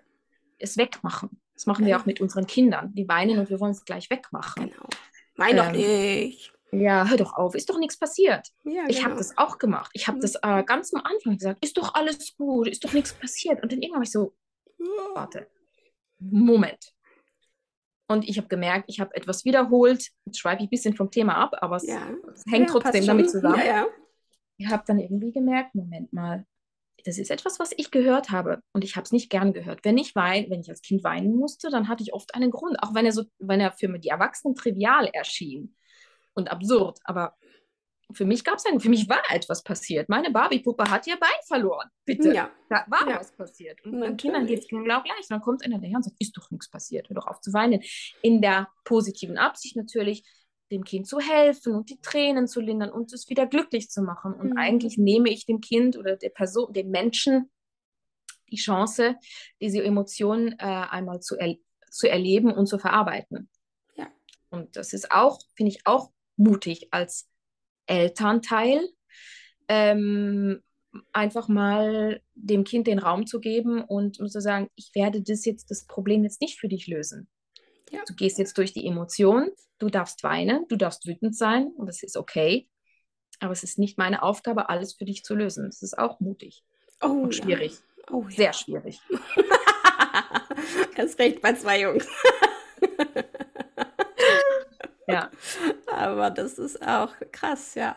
[0.57, 1.41] Es wegmachen.
[1.55, 1.89] Das machen ja.
[1.89, 2.93] wir auch mit unseren Kindern.
[2.93, 4.69] Die weinen und wir wollen es gleich wegmachen.
[4.69, 4.87] Genau.
[5.37, 6.53] Wein doch ähm, nicht.
[6.71, 8.51] Ja, hör doch auf, ist doch nichts passiert.
[8.63, 9.17] Ja, ich habe genau.
[9.17, 9.91] das auch gemacht.
[9.93, 10.21] Ich habe mhm.
[10.21, 13.61] das äh, ganz am Anfang gesagt, ist doch alles gut, ist doch nichts passiert.
[13.61, 14.33] Und dann irgendwann war ich so,
[15.13, 15.47] warte,
[16.19, 16.93] Moment.
[18.07, 20.11] Und ich habe gemerkt, ich habe etwas wiederholt.
[20.25, 22.01] Jetzt schweife ich ein bisschen vom Thema ab, aber es, ja.
[22.47, 23.59] hängt ja, trotzdem damit zusammen.
[24.57, 26.45] Ich habe dann irgendwie gemerkt, Moment mal,
[27.03, 29.81] das ist etwas, was ich gehört habe und ich habe es nicht gern gehört.
[29.83, 32.81] Wenn ich wein, wenn ich als Kind weinen musste, dann hatte ich oft einen Grund,
[32.81, 35.75] auch wenn er so, wenn er für die Erwachsenen trivial erschien
[36.33, 36.99] und absurd.
[37.03, 37.35] Aber
[38.13, 40.09] für mich gab es einen, für mich war etwas passiert.
[40.09, 41.89] Meine Barbie-Puppe hat ihr Bein verloren.
[42.05, 42.33] Bitte.
[42.33, 42.51] Ja.
[42.69, 43.19] Da war ja.
[43.19, 43.83] was passiert.
[43.83, 45.21] Und den Kindern geht es genau gleich.
[45.21, 47.51] Und dann kommt einer daher und sagt, ist doch nichts passiert, hör doch auf zu
[47.53, 47.81] weinen.
[48.21, 50.23] In der positiven Absicht natürlich,
[50.71, 54.33] dem Kind zu helfen und die Tränen zu lindern und es wieder glücklich zu machen.
[54.33, 54.57] Und mhm.
[54.57, 57.51] eigentlich nehme ich dem Kind oder der Person, dem Menschen
[58.49, 59.15] die Chance,
[59.61, 61.55] diese Emotionen äh, einmal zu, er
[61.89, 63.49] zu erleben und zu verarbeiten.
[63.95, 64.07] Ja.
[64.49, 67.29] Und das ist auch, finde ich, auch mutig als
[67.85, 68.81] Elternteil,
[69.67, 70.61] ähm,
[71.11, 75.71] einfach mal dem Kind den Raum zu geben und zu sagen, ich werde das jetzt,
[75.71, 77.27] das Problem jetzt nicht für dich lösen.
[77.95, 78.03] Ja.
[78.07, 82.03] Du gehst jetzt durch die Emotionen, du darfst weinen, du darfst wütend sein und das
[82.03, 82.69] ist okay.
[83.39, 85.65] Aber es ist nicht meine Aufgabe, alles für dich zu lösen.
[85.65, 86.63] Das ist auch mutig
[87.01, 87.73] oh, und schwierig.
[87.73, 88.13] Ja.
[88.13, 89.01] Oh, Sehr schwierig.
[90.95, 92.07] Erst recht bei zwei Jungs.
[95.07, 95.29] ja.
[95.91, 97.95] Aber das ist auch krass, ja.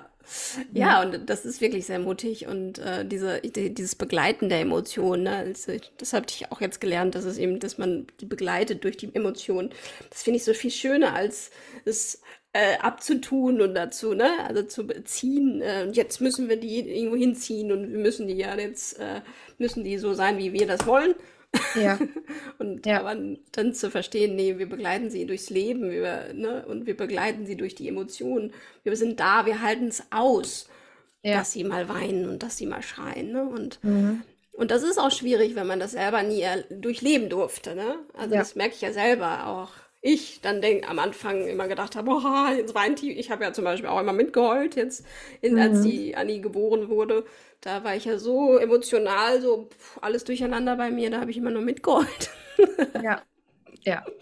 [0.72, 5.24] Ja, und das ist wirklich sehr mutig und äh, diese, die, dieses Begleiten der Emotionen,
[5.24, 5.36] ne?
[5.36, 8.96] also, das habe ich auch jetzt gelernt, dass es eben, dass man die begleitet durch
[8.96, 9.70] die Emotionen.
[10.10, 11.50] Das finde ich so viel schöner, als
[11.84, 12.20] es
[12.52, 15.62] äh, abzutun und dazu, ne, also zu beziehen.
[15.62, 19.20] Äh, und jetzt müssen wir die irgendwo hinziehen und wir müssen die ja jetzt, äh,
[19.58, 21.14] müssen die so sein, wie wir das wollen.
[21.74, 21.98] Ja.
[22.58, 23.00] und ja.
[23.00, 23.16] aber
[23.52, 27.56] dann zu verstehen, nee, wir begleiten sie durchs Leben wir, ne, und wir begleiten sie
[27.56, 28.52] durch die Emotionen.
[28.82, 30.68] Wir sind da, wir halten es aus,
[31.22, 31.38] ja.
[31.38, 33.32] dass sie mal weinen und dass sie mal schreien.
[33.32, 33.44] Ne?
[33.44, 34.22] Und, mhm.
[34.52, 37.74] und das ist auch schwierig, wenn man das selber nie durchleben durfte.
[37.74, 37.96] Ne?
[38.14, 38.40] Also ja.
[38.40, 42.52] das merke ich ja selber auch ich dann denk, am Anfang immer gedacht habe, boah,
[42.56, 43.12] jetzt weint die.
[43.18, 45.04] Ich habe ja zum Beispiel auch immer mitgeheult, jetzt,
[45.40, 45.60] in, mhm.
[45.60, 47.24] als die Annie geboren wurde.
[47.60, 51.36] Da war ich ja so emotional, so pff, alles durcheinander bei mir, da habe ich
[51.36, 52.30] immer nur mitgeheult.
[53.02, 53.22] Ja.
[53.84, 54.04] Ja.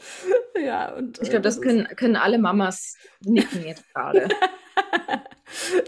[0.58, 1.20] Ja, und.
[1.20, 4.26] Ich glaube, das, das können, können alle Mamas nicken jetzt gerade.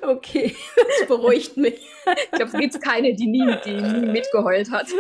[0.03, 1.81] Okay, das beruhigt mich.
[2.07, 4.87] Ich glaube, es gibt keine, die nie, die nie mitgeheult hat.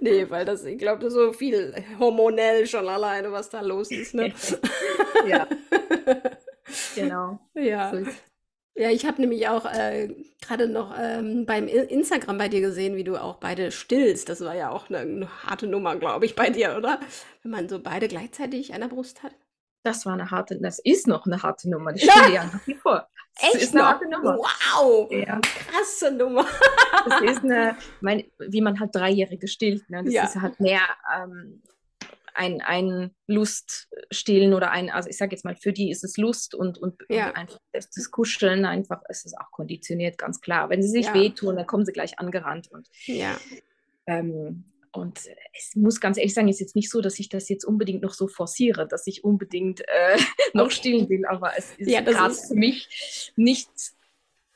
[0.00, 3.92] Nee, weil das, ich glaube, das ist so viel hormonell schon alleine, was da los
[3.92, 4.12] ist.
[4.12, 4.32] Ne?
[5.28, 5.46] ja.
[6.96, 7.38] Genau.
[7.54, 7.92] Ja.
[8.74, 10.08] Ja, ich habe nämlich auch äh,
[10.40, 14.28] gerade noch ähm, beim Instagram bei dir gesehen, wie du auch beide stillst.
[14.28, 16.98] Das war ja auch eine, eine harte Nummer, glaube ich, bei dir, oder?
[17.42, 19.32] Wenn man so beide gleichzeitig an der Brust hat.
[19.82, 21.94] Das war eine harte, das ist noch eine harte Nummer.
[21.94, 23.08] Ich stelle ja nach wie vor.
[23.34, 24.36] Das Echt ist eine harte Nummer.
[24.36, 25.40] Wow, ja.
[25.40, 26.46] krasse Nummer.
[27.08, 29.88] das ist eine, mein, wie man halt Dreijährige stillt.
[29.90, 30.04] Ne?
[30.04, 30.24] Das ja.
[30.24, 30.82] ist halt mehr
[31.16, 31.62] ähm,
[32.34, 36.54] ein, ein Luststillen oder ein, also ich sage jetzt mal, für die ist es Lust
[36.54, 37.28] und, und, ja.
[37.28, 40.70] und einfach das, das, Kuscheln, einfach ist es auch konditioniert, ganz klar.
[40.70, 41.14] Wenn sie sich ja.
[41.14, 42.68] wehtun, dann kommen sie gleich angerannt.
[42.70, 43.36] Und, ja.
[44.06, 45.20] Ähm, und
[45.58, 48.12] es muss ganz ehrlich sagen, ist jetzt nicht so, dass ich das jetzt unbedingt noch
[48.12, 50.18] so forciere, dass ich unbedingt äh,
[50.52, 50.74] noch okay.
[50.74, 53.70] stillen will, aber es ist ja, gerade für mich nicht,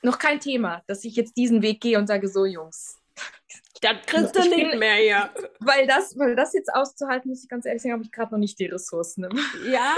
[0.02, 2.98] noch kein Thema, dass ich jetzt diesen Weg gehe und sage, so Jungs.
[3.82, 5.30] Das kriegst du nicht mehr, ja.
[5.60, 8.38] Weil das, weil das jetzt auszuhalten, muss ich ganz ehrlich sagen, habe ich gerade noch
[8.38, 9.28] nicht die Ressourcen.
[9.70, 9.94] Ja,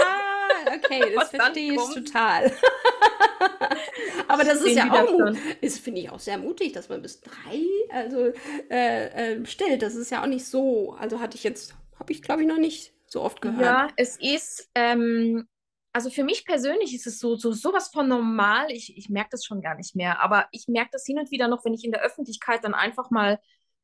[0.67, 2.51] okay, das verstehe ich total.
[4.27, 7.65] Aber das ist ja auch, ist, finde ich auch sehr mutig, dass man bis drei
[7.89, 8.31] also
[8.69, 9.81] äh, äh, stillt.
[9.81, 10.93] Das ist ja auch nicht so.
[10.99, 13.61] Also hatte ich jetzt, habe ich glaube ich noch nicht so oft gehört.
[13.61, 15.47] Ja, es ist, ähm,
[15.93, 18.71] also für mich persönlich ist es so, so sowas von normal.
[18.71, 20.21] Ich, ich merke das schon gar nicht mehr.
[20.21, 23.09] Aber ich merke das hin und wieder noch, wenn ich in der Öffentlichkeit dann einfach
[23.09, 23.39] mal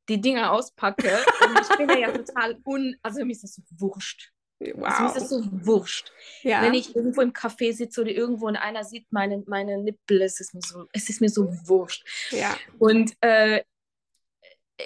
[0.07, 1.19] die Dinge auspacke.
[1.47, 4.31] und ich bin ja total un, also mir ist das so wurscht.
[4.75, 4.85] Wow.
[4.85, 6.11] Also mir ist das so wurscht.
[6.43, 6.61] Ja.
[6.61, 10.39] Wenn ich irgendwo im Café sitze oder irgendwo und einer sieht meine, meine Nippel, es
[10.39, 12.05] ist mir so, es ist mir so wurscht.
[12.31, 12.55] Ja.
[12.79, 13.61] Und äh,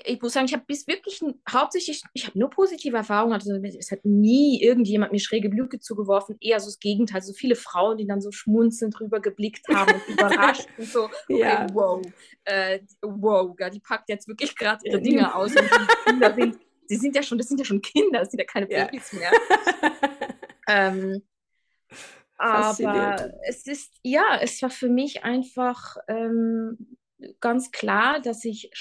[0.05, 3.33] ich muss sagen, ich habe bis wirklich hauptsächlich, ich habe nur positive Erfahrungen.
[3.33, 7.21] Also es hat nie irgendjemand mir schräge Blicke zugeworfen, eher so das Gegenteil.
[7.21, 11.39] So viele Frauen, die dann so schmunzelnd drüber geblickt haben und überrascht und so, okay,
[11.39, 11.67] ja.
[11.73, 12.01] wow,
[12.45, 16.95] äh, wow, die packt jetzt wirklich gerade ihre Dinge aus und die Kinder sind sie
[16.95, 19.19] sind ja schon, das sind ja schon Kinder, das sind ja keine Babys ja.
[19.19, 19.31] mehr.
[20.67, 21.21] ähm,
[22.37, 26.97] aber es ist, ja, es war für mich einfach ähm,
[27.39, 28.71] ganz klar, dass ich,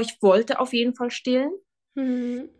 [0.00, 1.50] ich wollte auf jeden Fall stillen.
[1.94, 2.50] Mhm.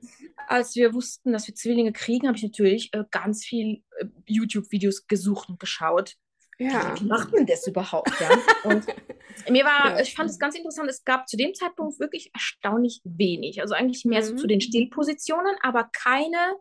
[0.49, 5.07] Als wir wussten, dass wir Zwillinge kriegen, habe ich natürlich äh, ganz viel äh, YouTube-Videos
[5.07, 6.17] gesucht und geschaut.
[6.59, 6.95] Ja.
[6.99, 8.13] Wie macht man das überhaupt?
[8.19, 8.31] Ja?
[8.65, 8.87] Und
[9.51, 10.01] mir war, ja.
[10.01, 13.61] ich fand es ganz interessant, es gab zu dem Zeitpunkt wirklich erstaunlich wenig.
[13.61, 14.27] Also eigentlich mehr mhm.
[14.27, 16.57] so zu den Stillpositionen, aber keine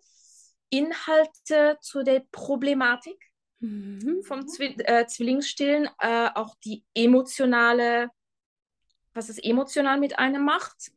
[0.69, 3.17] Inhalte zu der Problematik
[3.59, 4.21] mhm.
[4.23, 8.09] vom Zwi äh, Zwillingsstillen, äh, auch die emotionale,
[9.13, 10.91] was es emotional mit einem macht.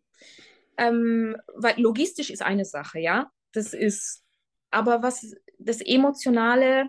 [0.77, 3.31] Ähm, weil logistisch ist eine Sache, ja.
[3.53, 4.23] Das ist,
[4.71, 6.89] aber was das Emotionale,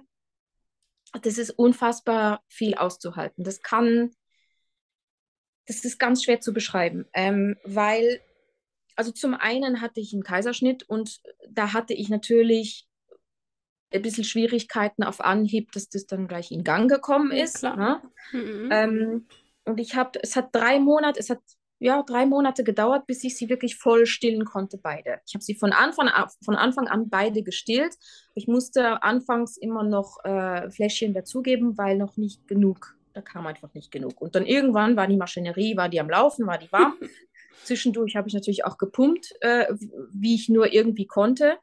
[1.21, 3.43] das ist unfassbar viel auszuhalten.
[3.43, 4.11] Das kann
[5.69, 8.21] das ist ganz schwer zu beschreiben, ähm, weil,
[8.95, 12.87] also zum einen hatte ich einen Kaiserschnitt und da hatte ich natürlich
[13.93, 17.61] ein bisschen Schwierigkeiten auf Anhieb, dass das dann gleich in Gang gekommen ist.
[17.61, 18.01] Ja, ne?
[18.31, 18.69] mhm.
[18.71, 19.27] ähm,
[19.63, 21.41] und ich habe, es hat drei Monate, es hat
[21.79, 25.19] ja drei Monate gedauert, bis ich sie wirklich voll stillen konnte, beide.
[25.25, 26.09] Ich habe sie von Anfang,
[26.43, 27.95] von Anfang an beide gestillt.
[28.35, 33.73] Ich musste anfangs immer noch äh, Fläschchen dazugeben, weil noch nicht genug da kam einfach
[33.73, 34.21] nicht genug.
[34.21, 36.93] Und dann irgendwann war die Maschinerie, war die am Laufen, war die warm.
[37.65, 39.65] Zwischendurch habe ich natürlich auch gepumpt, äh,
[40.13, 41.57] wie ich nur irgendwie konnte.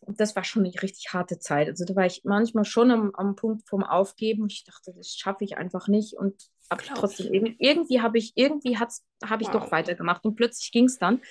[0.00, 1.68] Und das war schon eine richtig harte Zeit.
[1.68, 4.46] Also da war ich manchmal schon am, am Punkt vom Aufgeben.
[4.48, 6.14] Ich dachte, das schaffe ich einfach nicht.
[6.14, 8.78] Und aber trotzdem, irgendwie, irgendwie habe ich, irgendwie
[9.28, 9.62] habe ich wow.
[9.62, 10.24] doch weitergemacht.
[10.24, 11.22] Und plötzlich ging es dann.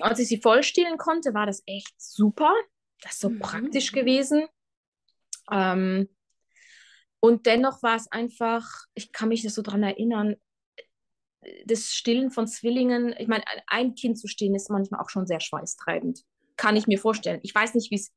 [0.00, 2.52] Als ich sie voll stillen konnte, war das echt super.
[3.02, 3.38] Das ist so mhm.
[3.40, 4.46] praktisch gewesen.
[5.50, 6.08] Ähm,
[7.20, 10.36] und dennoch war es einfach, ich kann mich das so daran erinnern,
[11.66, 15.40] das Stillen von Zwillingen, ich meine, ein Kind zu stillen ist manchmal auch schon sehr
[15.40, 16.22] schweißtreibend.
[16.56, 17.40] Kann ich mir vorstellen.
[17.42, 18.12] Ich weiß nicht, wie es,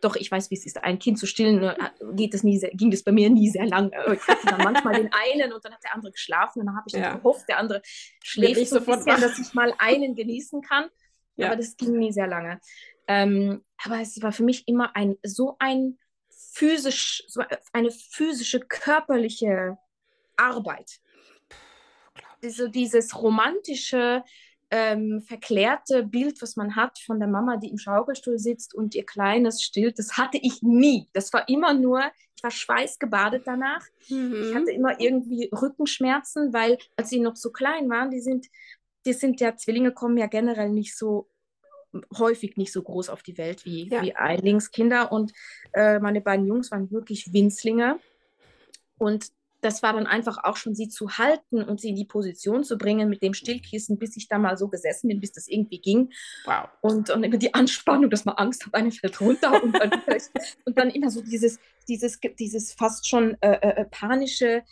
[0.00, 0.82] doch, ich weiß, wie es ist.
[0.82, 1.74] Ein Kind zu stillen, äh,
[2.12, 3.90] geht das nie sehr, ging das bei mir nie sehr lang.
[4.12, 6.84] Ich hatte dann manchmal den einen und dann hat der andere geschlafen und dann habe
[6.88, 7.14] ich ja.
[7.14, 7.82] gehofft, der andere
[8.22, 10.88] schläft so ein bisschen, dass ich mal einen genießen kann.
[11.36, 11.46] ja.
[11.46, 12.60] aber das ging nie sehr lange.
[13.06, 15.98] Ähm, aber es war für mich immer ein so ein
[16.54, 19.76] physisch, so eine physische, körperliche
[20.36, 21.00] Arbeit.
[22.42, 24.22] So dieses romantische,
[24.76, 29.06] ähm, verklärte Bild, was man hat von der Mama, die im Schaukelstuhl sitzt und ihr
[29.06, 31.08] Kleines stillt, das hatte ich nie.
[31.12, 32.00] Das war immer nur,
[32.36, 33.86] ich war schweißgebadet danach.
[34.08, 34.34] Mhm.
[34.42, 38.46] Ich hatte immer irgendwie Rückenschmerzen, weil als sie noch so klein waren, die sind,
[39.06, 41.30] die sind ja, Zwillinge kommen ja generell nicht so
[42.18, 44.02] häufig nicht so groß auf die Welt wie, ja.
[44.02, 45.12] wie Einlingskinder.
[45.12, 45.32] Und
[45.72, 48.00] äh, meine beiden Jungs waren wirklich Winzlinge.
[48.98, 49.28] Und
[49.64, 52.76] das war dann einfach auch schon sie zu halten und sie in die Position zu
[52.76, 56.12] bringen mit dem Stillkissen, bis ich da mal so gesessen bin, bis das irgendwie ging.
[56.44, 56.68] Wow.
[56.82, 59.90] Und, und immer die Anspannung, dass man Angst hat, eine fällt runter und dann,
[60.64, 64.62] und dann immer so dieses, dieses, dieses fast schon äh, äh, äh panische,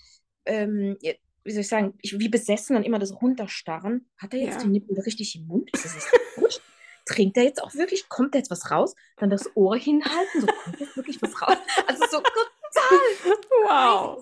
[0.44, 0.98] ähm,
[1.44, 4.08] wie soll ich sagen, ich, wie besessen dann immer das Runterstarren.
[4.18, 4.64] Hat er jetzt ja.
[4.64, 5.70] die Nippel richtig im Mund?
[5.72, 6.10] Ist das jetzt
[7.04, 8.08] Trinkt er jetzt auch wirklich?
[8.08, 8.94] Kommt da jetzt was raus?
[9.16, 11.56] Dann das Ohr hinhalten, so kommt jetzt wirklich was raus?
[11.86, 12.42] Also so total.
[13.64, 14.21] Wow.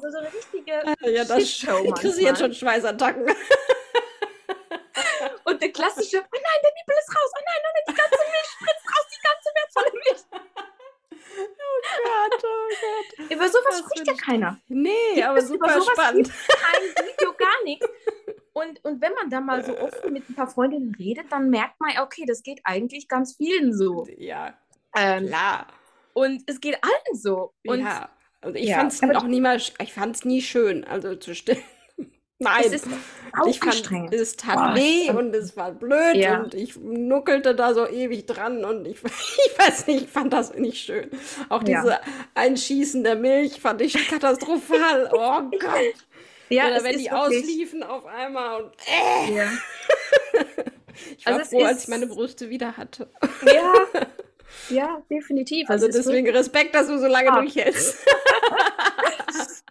[0.70, 1.84] Eine richtige ja, das Show.
[1.84, 3.24] Ich kriege jetzt schon Schweißattacken.
[5.44, 8.22] Und der klassische, oh nein, der Nippel ist raus, oh nein, oh nein, die ganze
[8.30, 10.24] Milch spritzt raus, die ganze wertvolle Milch.
[11.32, 11.46] Oh
[12.04, 13.30] Gott, oh Gott.
[13.30, 14.58] Über sowas das spricht ja keiner.
[14.68, 16.30] Nee, aber super spannend.
[16.48, 17.86] Kein Video, gar nichts.
[18.52, 21.80] Und, und wenn man da mal so offen mit ein paar Freundinnen redet, dann merkt
[21.80, 24.06] man, okay, das geht eigentlich ganz vielen so.
[24.18, 24.54] Ja,
[24.94, 25.68] ähm, klar.
[26.12, 27.54] Und es geht allen so.
[27.64, 28.10] Und ja.
[28.42, 31.34] Also ich ja, fand es auch nie mal, ich fand es nie schön, also zu
[31.34, 31.62] stillen.
[32.38, 32.86] Nein, es ist
[33.46, 36.40] ich fand, es tat Boah, weh und es war blöd ja.
[36.40, 40.54] und ich nuckelte da so ewig dran und ich, ich weiß nicht, ich fand das
[40.54, 41.10] nicht schön.
[41.50, 42.00] Auch diese ja.
[42.34, 45.10] Einschießen der Milch fand ich katastrophal.
[45.12, 45.94] Oh Gott.
[46.48, 47.12] Ja, Oder wenn die wirklich...
[47.12, 49.36] ausliefen auf einmal und äh.
[49.36, 49.52] ja.
[51.16, 53.08] ich war also froh, als ich meine Brüste wieder hatte.
[53.44, 53.74] Ja,
[54.68, 55.68] ja, definitiv.
[55.68, 57.40] Also, also deswegen Respekt, dass du so lange ah.
[57.40, 58.04] durchhältst.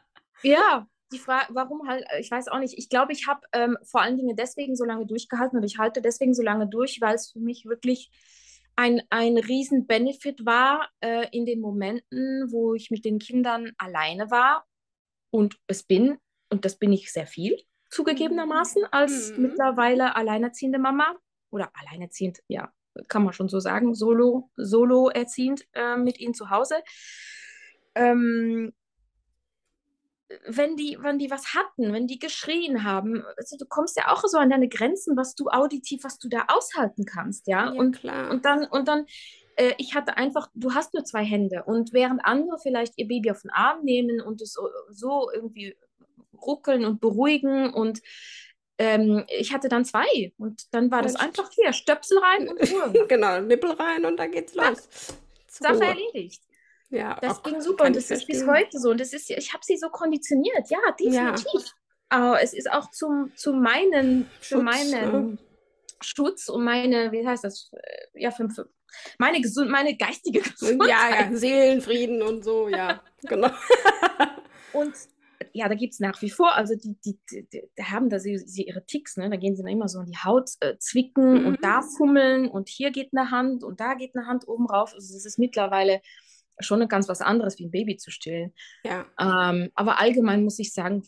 [0.44, 2.78] ja, die Frage, warum halt, ich weiß auch nicht.
[2.78, 6.02] Ich glaube, ich habe ähm, vor allen Dingen deswegen so lange durchgehalten und ich halte
[6.02, 8.12] deswegen so lange durch, weil es für mich wirklich
[8.76, 14.32] ein, ein riesen Benefit war äh, in den Momenten, wo ich mit den Kindern alleine
[14.32, 14.66] war
[15.32, 16.18] und es bin,
[16.50, 17.58] und das bin ich sehr viel,
[17.90, 19.44] zugegebenermaßen, als mhm.
[19.44, 21.16] mittlerweile alleinerziehende Mama
[21.52, 22.72] oder alleinerziehend, ja,
[23.08, 26.76] kann man schon so sagen, solo, solo erziehend äh, mit ihnen zu Hause.
[27.96, 28.74] Ähm,
[30.46, 34.24] wenn die, wenn die was hatten, wenn die geschrien haben, also du kommst ja auch
[34.26, 37.74] so an deine Grenzen, was du auditiv, was du da aushalten kannst, ja.
[37.74, 38.30] ja und, klar.
[38.30, 39.06] und dann, und dann,
[39.56, 43.32] äh, ich hatte einfach, du hast nur zwei Hände und während andere vielleicht ihr Baby
[43.32, 45.76] auf den Arm nehmen und es so, so irgendwie
[46.40, 48.00] ruckeln und beruhigen und
[48.80, 53.06] ähm, ich hatte dann zwei und dann war das einfach hier, Stöpsel rein und Ruhe.
[53.08, 54.88] genau, Nippel rein und dann geht's los.
[55.48, 56.42] Sache erledigt.
[56.90, 59.64] Ja, das ging super und das ist bis heute so und das ist, ich habe
[59.64, 61.46] sie so konditioniert, ja, definitiv.
[61.54, 61.72] Ja.
[62.08, 65.44] Aber es ist auch zum, zu meinen, Schutz, für meinen ja.
[66.02, 68.70] Schutz und meine, wie heißt das, äh, ja, für, für
[69.20, 70.90] meine, gesund, meine geistige Gesundheit.
[70.90, 73.52] Ja, ja, Seelenfrieden und so, ja, genau.
[74.74, 74.94] und
[75.54, 78.38] ja, da gibt es nach wie vor, also die, die, die, die haben da sie,
[78.38, 79.30] sie, ihre Ticks, ne?
[79.30, 81.48] da gehen sie dann immer so in die Haut äh, zwicken mhm.
[81.48, 84.94] und da fummeln und hier geht eine Hand und da geht eine Hand oben rauf.
[84.94, 86.02] Also es ist mittlerweile
[86.60, 88.54] schon ganz was anderes, wie ein Baby zu stillen.
[88.84, 89.06] Ja.
[89.20, 91.04] Ähm, aber allgemein muss ich sagen,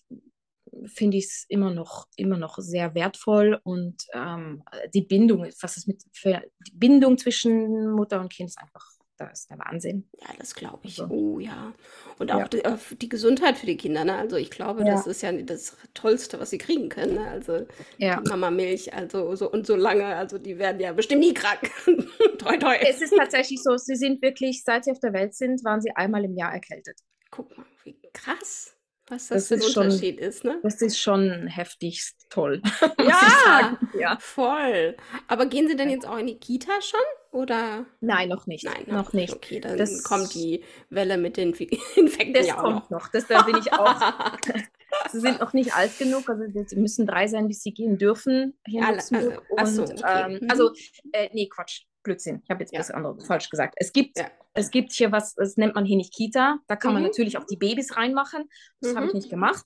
[0.85, 4.63] finde ich es immer noch, immer noch sehr wertvoll und ähm,
[4.93, 6.37] die Bindung, was ist mit die
[6.73, 8.85] Bindung zwischen Mutter und Kind ist einfach
[9.25, 10.09] das ist der Wahnsinn.
[10.19, 11.01] Ja, das glaube ich.
[11.01, 11.73] Also, oh ja.
[12.19, 12.47] Und auch ja.
[12.47, 14.03] Die, die, Gesundheit für die Kinder.
[14.03, 14.15] Ne?
[14.15, 14.91] Also ich glaube, ja.
[14.91, 17.15] das ist ja das Tollste, was sie kriegen können.
[17.15, 17.27] Ne?
[17.27, 17.65] Also
[17.97, 18.21] ja.
[18.27, 21.71] Mama Milch, also so und so lange, also die werden ja bestimmt nie krank.
[22.37, 22.75] toi, toi.
[22.75, 25.91] Es ist tatsächlich so, sie sind wirklich, seit sie auf der Welt sind, waren sie
[25.95, 26.99] einmal im Jahr erkältet.
[27.29, 28.75] Guck mal, wie krass
[29.11, 30.59] was das, das für ein Unterschied schon, ist, ne?
[30.63, 32.61] Das ist schon heftigst toll.
[32.99, 34.95] Ja, ja, voll.
[35.27, 36.99] Aber gehen Sie denn jetzt auch in die Kita schon?
[37.31, 37.85] Oder?
[38.01, 38.65] Nein, noch nicht.
[38.65, 39.33] Nein, noch nicht.
[39.33, 41.53] Okay, dann das, kommt die Welle mit den
[41.95, 43.03] Infekten das ja auch kommt noch.
[43.03, 43.07] noch.
[43.07, 43.95] Das, da bin ich auch.
[45.11, 48.57] sie sind noch nicht alt genug, also sie müssen drei sein, bis sie gehen dürfen
[48.65, 49.43] hier in Luxemburg.
[49.55, 50.25] Also, und, okay.
[50.25, 50.49] ähm, mhm.
[50.49, 50.73] also
[51.13, 52.41] äh, nee, Quatsch, Blödsinn.
[52.43, 52.79] Ich habe jetzt ja.
[52.79, 53.75] das andere falsch gesagt.
[53.77, 54.29] Es gibt, ja.
[54.53, 56.59] es gibt hier was, das nennt man hier nicht Kita.
[56.67, 56.95] Da kann mhm.
[56.95, 58.49] man natürlich auch die Babys reinmachen.
[58.81, 58.97] Das mhm.
[58.97, 59.63] habe ich nicht gemacht.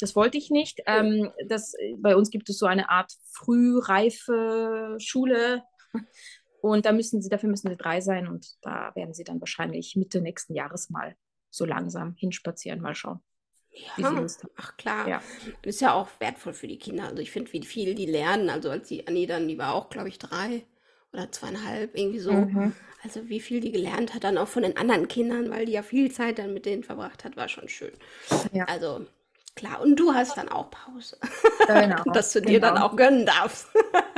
[0.00, 0.80] Das wollte ich nicht.
[0.86, 5.64] Ähm, das, bei uns gibt es so eine Art frühreife Schule.
[6.60, 9.96] Und da müssen sie, dafür müssen sie drei sein und da werden sie dann wahrscheinlich
[9.96, 11.16] Mitte nächsten Jahres mal
[11.50, 13.20] so langsam hinspazieren, mal schauen.
[13.96, 15.08] Ja, ach klar.
[15.08, 15.22] Ja.
[15.62, 17.04] Das ist ja auch wertvoll für die Kinder.
[17.04, 18.50] Also ich finde, wie viel die lernen.
[18.50, 20.64] Also als die Annie dann, die war auch, glaube ich, drei.
[21.12, 22.32] oder zweieinhalb, irgendwie so.
[22.32, 22.72] Mhm.
[23.04, 25.82] Also wie viel die gelernt hat, dann auch von den anderen Kindern, weil die ja
[25.82, 27.92] viel Zeit dann mit denen verbracht hat, war schon schön.
[28.52, 28.64] Ja.
[28.64, 29.06] Also
[29.58, 31.18] Klar, und du hast dann auch Pause.
[31.66, 32.04] Genau.
[32.12, 32.74] Dass du dir genau.
[32.74, 33.66] dann auch gönnen darfst.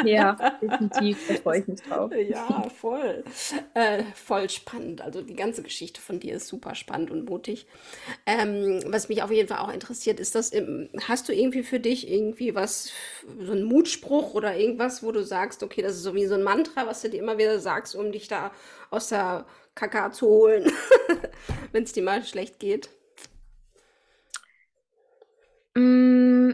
[0.05, 1.18] Ja, definitiv.
[1.26, 2.12] Da freue ich mich drauf.
[2.14, 3.24] Ja, voll.
[3.74, 5.01] Äh, voll spannend.
[5.01, 7.66] Also die ganze Geschichte von dir ist super spannend und mutig.
[8.26, 11.80] Ähm, was mich auf jeden Fall auch interessiert, ist das, im, hast du irgendwie für
[11.80, 12.90] dich irgendwie was,
[13.40, 16.42] so ein Mutspruch oder irgendwas, wo du sagst, okay, das ist so wie so ein
[16.42, 18.53] Mantra, was du dir immer wieder sagst, um dich da
[18.90, 20.70] aus der Kaka zu holen,
[21.72, 22.90] wenn es dir mal schlecht geht?
[25.76, 26.53] Mm,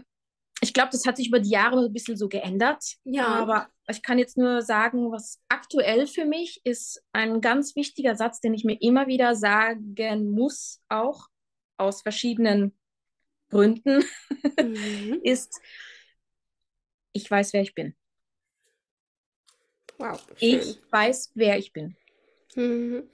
[0.61, 2.83] ich glaube, das hat sich über die Jahre ein bisschen so geändert.
[3.05, 3.27] Ja.
[3.27, 8.41] Aber ich kann jetzt nur sagen, was aktuell für mich ist ein ganz wichtiger Satz,
[8.41, 11.29] den ich mir immer wieder sagen muss, auch
[11.77, 12.73] aus verschiedenen
[13.51, 14.03] Gründen,
[14.61, 15.21] mhm.
[15.23, 15.61] ist,
[17.13, 17.95] ich weiß, wer ich bin.
[19.99, 20.21] Wow.
[20.39, 20.61] Schön.
[20.61, 21.97] Ich weiß, wer ich bin.
[22.55, 23.09] Mhm.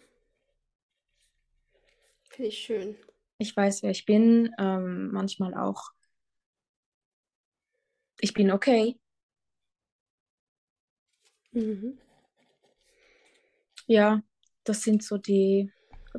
[2.31, 2.97] Finde ich schön.
[3.39, 4.55] Ich weiß, wer ich bin.
[4.59, 5.91] Ähm, manchmal auch,
[8.23, 8.99] ich bin okay.
[11.51, 11.99] Mhm.
[13.87, 14.23] Ja,
[14.65, 15.73] das sind so die,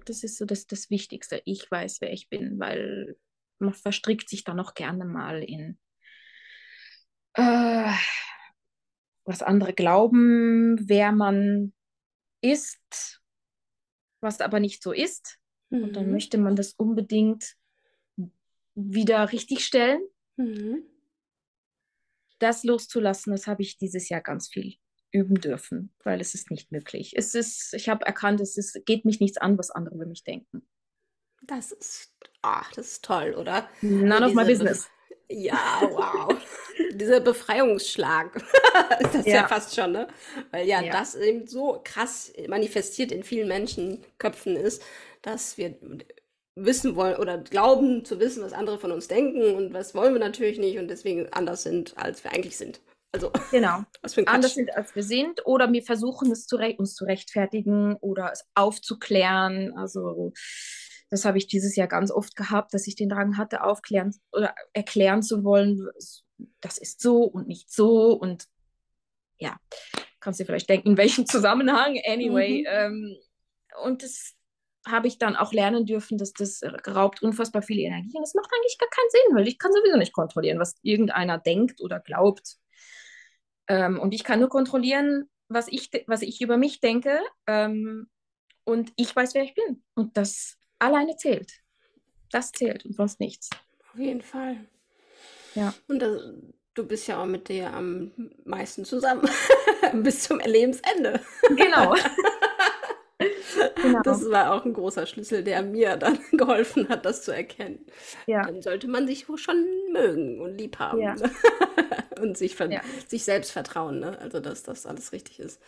[0.05, 1.41] das ist so das, das Wichtigste.
[1.45, 3.17] Ich weiß, wer ich bin, weil
[3.57, 5.79] man verstrickt sich dann auch gerne mal in
[7.35, 7.93] äh,
[9.23, 11.73] was andere glauben, wer man
[12.41, 13.21] ist,
[14.19, 15.39] was aber nicht so ist.
[15.69, 15.83] Mhm.
[15.83, 16.11] Und dann mhm.
[16.11, 17.55] möchte man das unbedingt
[18.75, 20.01] wieder richtigstellen.
[20.35, 20.83] Mhm.
[22.43, 24.75] Das loszulassen, das habe ich dieses Jahr ganz viel
[25.11, 27.13] üben dürfen, weil es ist nicht möglich.
[27.15, 30.25] Es ist, ich habe erkannt, es ist, geht mich nichts an, was andere über mich
[30.25, 30.67] denken.
[31.43, 33.69] Das ist, ach, das ist toll, oder?
[33.81, 34.89] None of my business.
[35.29, 36.35] Ja, wow.
[36.93, 38.35] Dieser Befreiungsschlag
[38.99, 39.35] ist das ja.
[39.35, 39.47] ja.
[39.47, 40.07] fast schon, ne?
[40.51, 44.83] Weil ja, ja, das eben so krass manifestiert in vielen Menschenköpfen ist,
[45.21, 45.77] dass wir
[46.55, 50.19] wissen wollen oder glauben zu wissen, was andere von uns denken und was wollen wir
[50.19, 52.81] natürlich nicht und deswegen anders sind, als wir eigentlich sind.
[53.11, 53.83] Also, genau.
[54.25, 58.45] anders sind, als wir sind oder wir versuchen es zu uns zu rechtfertigen oder es
[58.55, 59.73] aufzuklären.
[59.77, 60.33] Also
[61.09, 64.55] das habe ich dieses Jahr ganz oft gehabt, dass ich den Drang hatte, aufklären oder
[64.73, 65.87] erklären zu wollen,
[66.59, 68.45] das ist so und nicht so und
[69.37, 69.57] ja,
[70.19, 71.99] kannst du vielleicht denken, in welchem Zusammenhang.
[72.05, 72.67] Anyway, mhm.
[72.67, 73.17] ähm,
[73.83, 74.33] und das
[74.85, 78.51] habe ich dann auch lernen dürfen, dass das raubt unfassbar viel Energie und das macht
[78.53, 82.57] eigentlich gar keinen Sinn, weil ich kann sowieso nicht kontrollieren, was irgendeiner denkt oder glaubt.
[83.67, 88.09] Ähm, und ich kann nur kontrollieren, was ich, was ich über mich denke ähm,
[88.65, 89.83] und ich weiß, wer ich bin.
[89.93, 91.51] Und das alleine zählt.
[92.31, 93.49] Das zählt und sonst nichts.
[93.93, 94.57] Auf jeden Fall.
[95.55, 95.73] Ja.
[95.87, 96.21] Und das,
[96.73, 98.11] du bist ja auch mit dir am
[98.43, 99.29] meisten zusammen
[100.03, 101.21] bis zum Lebensende.
[101.49, 101.95] Genau.
[103.81, 104.01] Genau.
[104.03, 107.85] Das war auch ein großer Schlüssel, der mir dann geholfen hat, das zu erkennen.
[108.27, 108.43] Ja.
[108.45, 110.99] Dann sollte man sich schon mögen und lieb haben.
[110.99, 111.15] Ja.
[111.15, 111.31] Ne?
[112.21, 112.81] und sich, ja.
[113.07, 114.17] sich selbst vertrauen, ne?
[114.19, 115.59] also dass das alles richtig ist.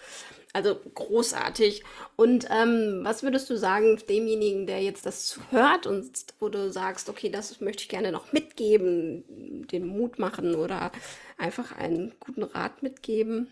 [0.53, 1.83] Also großartig.
[2.15, 7.09] Und ähm, was würdest du sagen demjenigen, der jetzt das hört und wo du sagst,
[7.09, 10.91] okay, das möchte ich gerne noch mitgeben, den Mut machen oder
[11.37, 13.51] einfach einen guten Rat mitgeben?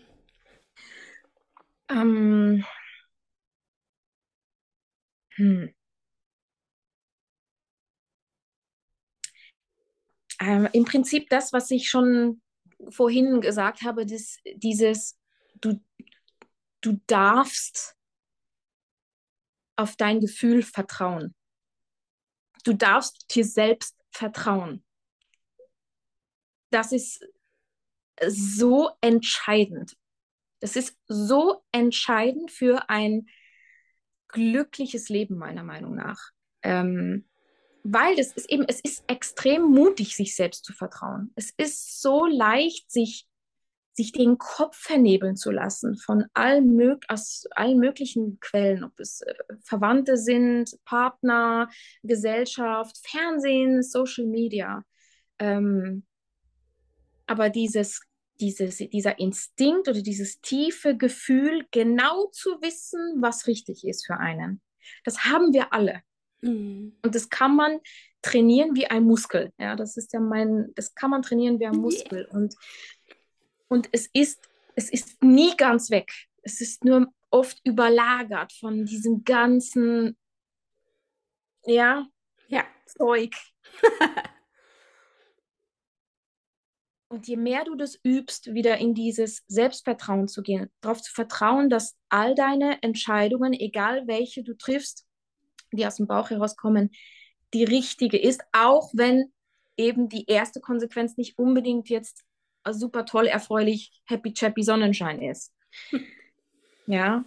[1.90, 2.64] Ähm,
[5.36, 5.74] hm.
[10.40, 12.42] Ähm, Im Prinzip das, was ich schon
[12.90, 15.18] vorhin gesagt habe, das, dieses,
[15.60, 15.80] du,
[16.80, 17.96] du darfst
[19.76, 21.34] auf dein Gefühl vertrauen.
[22.64, 24.84] Du darfst dir selbst vertrauen.
[26.70, 27.24] Das ist
[28.26, 29.96] so entscheidend.
[30.60, 33.28] Das ist so entscheidend für ein
[34.34, 36.30] glückliches Leben, meiner Meinung nach.
[36.62, 37.24] Ähm,
[37.84, 41.32] weil das ist eben, es ist extrem mutig, sich selbst zu vertrauen.
[41.36, 43.26] Es ist so leicht, sich,
[43.92, 49.20] sich den Kopf vernebeln zu lassen von allen, mög aus allen möglichen Quellen, ob es
[49.20, 51.68] äh, Verwandte sind, Partner,
[52.02, 54.82] Gesellschaft, Fernsehen, Social Media.
[55.38, 56.04] Ähm,
[57.26, 58.00] aber dieses
[58.44, 64.60] dieses, dieser Instinkt oder dieses tiefe Gefühl, genau zu wissen, was richtig ist für einen.
[65.04, 66.02] Das haben wir alle.
[66.42, 66.96] Mhm.
[67.02, 67.80] Und das kann man
[68.20, 69.52] trainieren wie ein Muskel.
[69.58, 72.26] Ja, das ist ja mein, das kann man trainieren wie ein Muskel.
[72.26, 72.36] Yeah.
[72.36, 72.54] Und,
[73.68, 74.40] und es ist,
[74.74, 76.12] es ist nie ganz weg.
[76.42, 80.16] Es ist nur oft überlagert von diesem ganzen,
[81.64, 82.06] ja,
[82.48, 82.64] ja.
[82.86, 83.34] Zeug.
[87.14, 91.70] Und je mehr du das übst, wieder in dieses Selbstvertrauen zu gehen, darauf zu vertrauen,
[91.70, 95.06] dass all deine Entscheidungen, egal welche du triffst,
[95.70, 96.90] die aus dem Bauch herauskommen,
[97.52, 99.32] die richtige ist, auch wenn
[99.76, 102.24] eben die erste Konsequenz nicht unbedingt jetzt
[102.68, 105.52] super toll, erfreulich, happy, chappy Sonnenschein ist.
[106.88, 107.24] ja,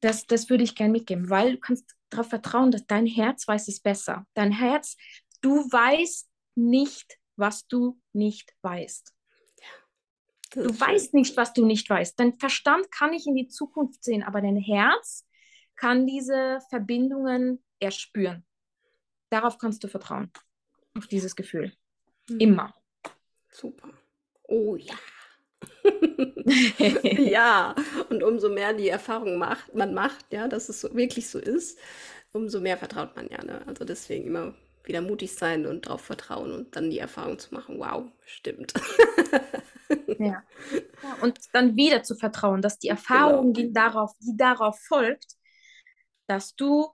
[0.00, 3.68] das, das würde ich gerne mitgeben, weil du kannst darauf vertrauen, dass dein Herz weiß
[3.68, 4.26] es besser.
[4.34, 4.98] Dein Herz,
[5.40, 9.14] du weißt nicht, was du nicht weißt.
[10.54, 12.18] Du weißt nicht, was du nicht weißt.
[12.20, 15.26] Dein Verstand kann nicht in die Zukunft sehen, aber dein Herz
[15.76, 18.44] kann diese Verbindungen erspüren.
[19.30, 20.30] Darauf kannst du vertrauen.
[20.94, 21.72] Auf dieses Gefühl.
[22.28, 22.40] Mhm.
[22.40, 22.74] Immer.
[23.50, 23.90] Super.
[24.42, 24.94] Oh ja.
[27.02, 27.74] ja,
[28.10, 31.78] und umso mehr die Erfahrung macht, man macht, ja, dass es so, wirklich so ist,
[32.32, 33.42] umso mehr vertraut man ja.
[33.44, 33.66] Ne?
[33.66, 34.54] Also deswegen immer
[34.84, 38.72] wieder mutig sein und darauf vertrauen und dann die Erfahrung zu machen, wow, stimmt.
[40.18, 40.24] ja.
[40.24, 40.42] ja.
[41.20, 43.68] Und dann wieder zu vertrauen, dass die Erfahrung, genau.
[43.68, 45.36] die, darauf, die darauf folgt,
[46.26, 46.88] dass du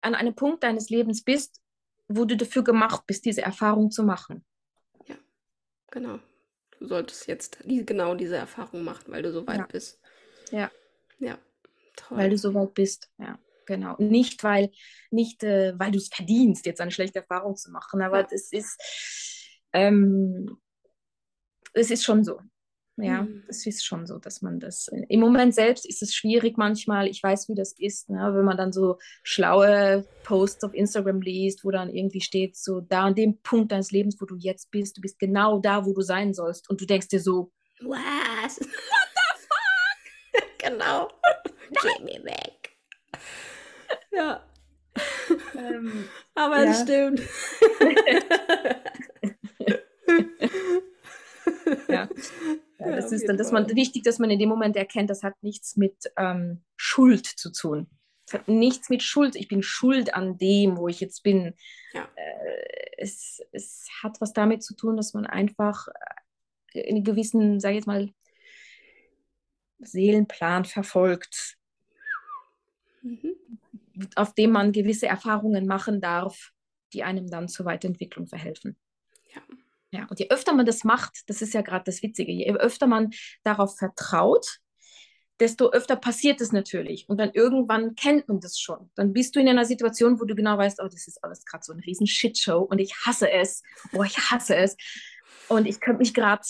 [0.00, 1.60] an einem Punkt deines Lebens bist,
[2.08, 4.44] wo du dafür gemacht bist, diese Erfahrung zu machen.
[5.06, 5.16] Ja,
[5.90, 6.18] genau.
[6.78, 9.66] Du solltest jetzt die, genau diese Erfahrung machen, weil du so weit ja.
[9.66, 10.00] bist.
[10.50, 10.70] Ja.
[11.18, 11.38] Ja,
[11.94, 12.18] toll.
[12.18, 13.38] Weil du so weit bist, ja.
[13.66, 13.96] Genau.
[13.98, 14.70] Nicht, weil,
[15.10, 18.80] nicht, äh, weil du es verdienst, jetzt eine schlechte Erfahrung zu machen, aber es ist,
[19.72, 20.58] ähm,
[21.72, 22.38] es ist schon so.
[22.98, 23.42] Ja, mhm.
[23.48, 24.88] es ist schon so, dass man das.
[25.08, 27.08] Im Moment selbst ist es schwierig manchmal.
[27.08, 28.32] Ich weiß, wie das ist, ne?
[28.34, 33.04] wenn man dann so schlaue Posts auf Instagram liest, wo dann irgendwie steht, so da
[33.04, 36.02] an dem Punkt deines Lebens, wo du jetzt bist, du bist genau da, wo du
[36.02, 36.68] sein sollst.
[36.68, 37.50] Und du denkst dir so,
[37.80, 38.60] was?
[38.60, 38.68] What
[39.14, 40.58] the fuck?
[40.58, 41.08] genau.
[41.70, 42.61] Geh mir weg.
[44.12, 44.44] Ja.
[45.56, 47.20] Ähm, Aber es stimmt.
[51.88, 52.08] ja.
[52.78, 52.78] ja.
[52.78, 55.76] das ist dann, dass man wichtig, dass man in dem Moment erkennt, das hat nichts
[55.76, 57.88] mit ähm, Schuld zu tun.
[58.26, 59.34] Es hat nichts mit Schuld.
[59.34, 61.54] Ich bin schuld an dem, wo ich jetzt bin.
[61.92, 62.08] Ja.
[62.14, 65.88] Äh, es, es hat was damit zu tun, dass man einfach
[66.74, 68.10] einen gewissen, sage ich jetzt mal,
[69.78, 71.58] Seelenplan verfolgt.
[73.02, 73.41] Mhm
[74.16, 76.50] auf dem man gewisse Erfahrungen machen darf,
[76.92, 78.76] die einem dann zur Weiterentwicklung verhelfen.
[79.34, 79.42] Ja.
[79.94, 82.86] Ja, und je öfter man das macht, das ist ja gerade das Witzige, je öfter
[82.86, 83.10] man
[83.44, 84.58] darauf vertraut,
[85.38, 87.08] desto öfter passiert es natürlich.
[87.08, 88.90] Und dann irgendwann kennt man das schon.
[88.94, 91.64] Dann bist du in einer Situation, wo du genau weißt, oh, das ist alles gerade
[91.64, 93.62] so eine riesen Shitshow und ich hasse es.
[93.92, 94.76] Oh, ich hasse es.
[95.48, 96.42] Und ich könnte mich gerade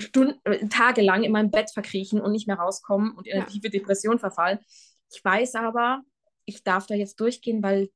[0.00, 3.48] Stunden, äh, tagelang in meinem Bett verkriechen und nicht mehr rauskommen und in eine ja.
[3.48, 4.58] tiefe Depression verfallen.
[5.12, 6.02] Ich weiß aber,
[6.44, 7.90] ich darf da jetzt durchgehen, weil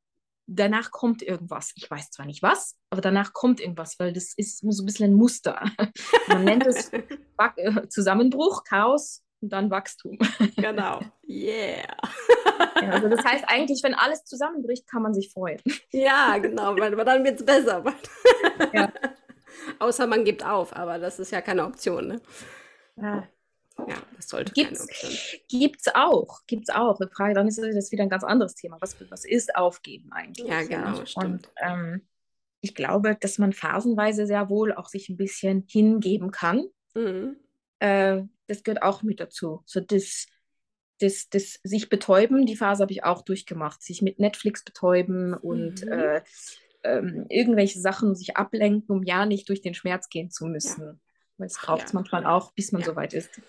[0.46, 1.72] danach kommt irgendwas.
[1.76, 5.10] Ich weiß zwar nicht was, aber danach kommt irgendwas, weil das ist so ein bisschen
[5.10, 5.64] ein Muster.
[6.28, 10.18] Man nennt es äh, Zusammenbruch, Chaos und dann Wachstum.
[10.56, 11.00] Genau.
[11.28, 11.96] Yeah.
[12.80, 15.60] Ja, also das heißt eigentlich, wenn alles zusammenbricht, kann man sich freuen.
[15.90, 17.82] Ja, genau, weil dann wird es besser.
[18.72, 18.92] Ja.
[19.78, 22.08] Außer man gibt auf, aber das ist ja keine Option.
[22.08, 22.20] Ne?
[22.96, 23.26] Ja,
[23.78, 24.86] ja, das sollte gibt's,
[25.48, 26.98] Gibt's auch, gibt's auch.
[26.98, 28.78] Die Frage, dann ist das wieder ein ganz anderes Thema.
[28.80, 30.48] Was, was ist Aufgeben eigentlich?
[30.48, 31.06] Ja, genau, ja?
[31.06, 31.26] stimmt.
[31.26, 32.02] Und ähm,
[32.60, 36.66] ich glaube, dass man phasenweise sehr wohl auch sich ein bisschen hingeben kann.
[36.94, 37.36] Mhm.
[37.80, 39.62] Äh, das gehört auch mit dazu.
[39.66, 40.26] So das,
[41.00, 43.82] das, das sich betäuben, die Phase habe ich auch durchgemacht.
[43.82, 45.92] Sich mit Netflix betäuben und mhm.
[45.92, 46.22] äh,
[46.84, 50.82] ähm, irgendwelche Sachen sich ablenken, um ja nicht durch den Schmerz gehen zu müssen.
[50.82, 50.96] Ja.
[51.36, 51.98] Weil es braucht es ja.
[51.98, 52.86] manchmal auch, bis man ja.
[52.86, 53.40] so weit ist.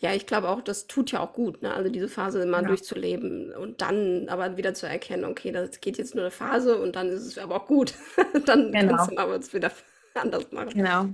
[0.00, 1.74] Ja, ich glaube auch, das tut ja auch gut, ne?
[1.74, 2.68] Also diese Phase mal ja.
[2.68, 6.94] durchzuleben und dann aber wieder zu erkennen, okay, das geht jetzt nur eine Phase und
[6.94, 7.94] dann ist es aber auch gut.
[8.46, 8.96] dann genau.
[8.96, 9.72] kannst du aber es wieder
[10.14, 10.70] anders machen.
[10.74, 11.08] Genau.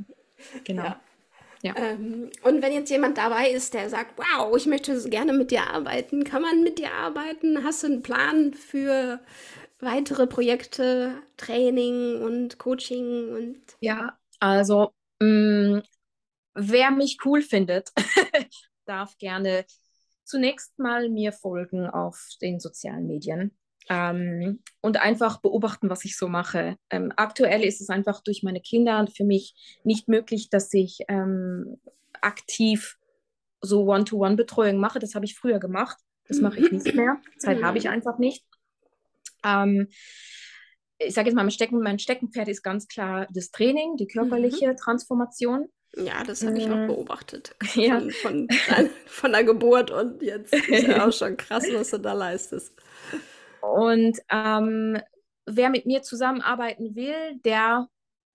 [0.65, 0.85] Genau.
[0.85, 1.01] Ja.
[1.63, 1.75] Ja.
[1.77, 5.67] Ähm, und wenn jetzt jemand dabei ist, der sagt, wow, ich möchte gerne mit dir
[5.69, 7.63] arbeiten, kann man mit dir arbeiten?
[7.63, 9.21] Hast du einen Plan für
[9.79, 15.83] weitere Projekte, Training und Coaching und ja, also mh, mm,
[16.55, 17.91] wer mich cool findet,
[18.87, 19.65] darf gerne
[20.25, 23.57] zunächst mal mir folgen auf den sozialen Medien
[23.89, 26.77] ähm, und einfach beobachten, was ich so mache.
[26.91, 31.81] Ähm, aktuell ist es einfach durch meine Kinder für mich nicht möglich, dass ich ähm,
[32.21, 32.97] aktiv
[33.61, 35.01] so One-to-One-Betreuung mache.
[35.01, 35.99] Das habe ich früher gemacht.
[36.29, 37.21] Das mache ich nicht mehr.
[37.39, 38.45] Zeit habe ich einfach nicht.
[39.45, 39.89] Ähm,
[40.99, 44.69] ich sage jetzt mal, mein, Stecken, mein Steckenpferd ist ganz klar das Training, die körperliche
[44.69, 44.77] mhm.
[44.77, 45.69] Transformation.
[45.97, 47.55] Ja, das habe ich auch äh, beobachtet.
[47.75, 48.01] Ja.
[48.23, 52.13] Von, von, von, der Geburt und jetzt ist ja auch schon krass, was du da
[52.13, 52.73] leistest.
[53.61, 55.01] Und ähm,
[55.47, 57.89] wer mit mir zusammenarbeiten will, der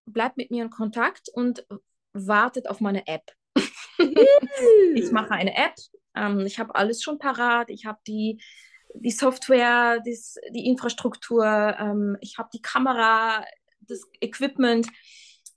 [0.06, 1.66] bleibt mit mir in Kontakt und
[2.14, 3.24] wartet auf meine App.
[4.96, 5.76] ich mache eine App.
[6.16, 7.70] Ähm, ich habe alles schon parat.
[7.70, 8.42] Ich habe die,
[8.94, 11.46] die Software, das, die Infrastruktur.
[11.46, 13.44] Ähm, ich habe die Kamera,
[13.82, 14.88] das Equipment.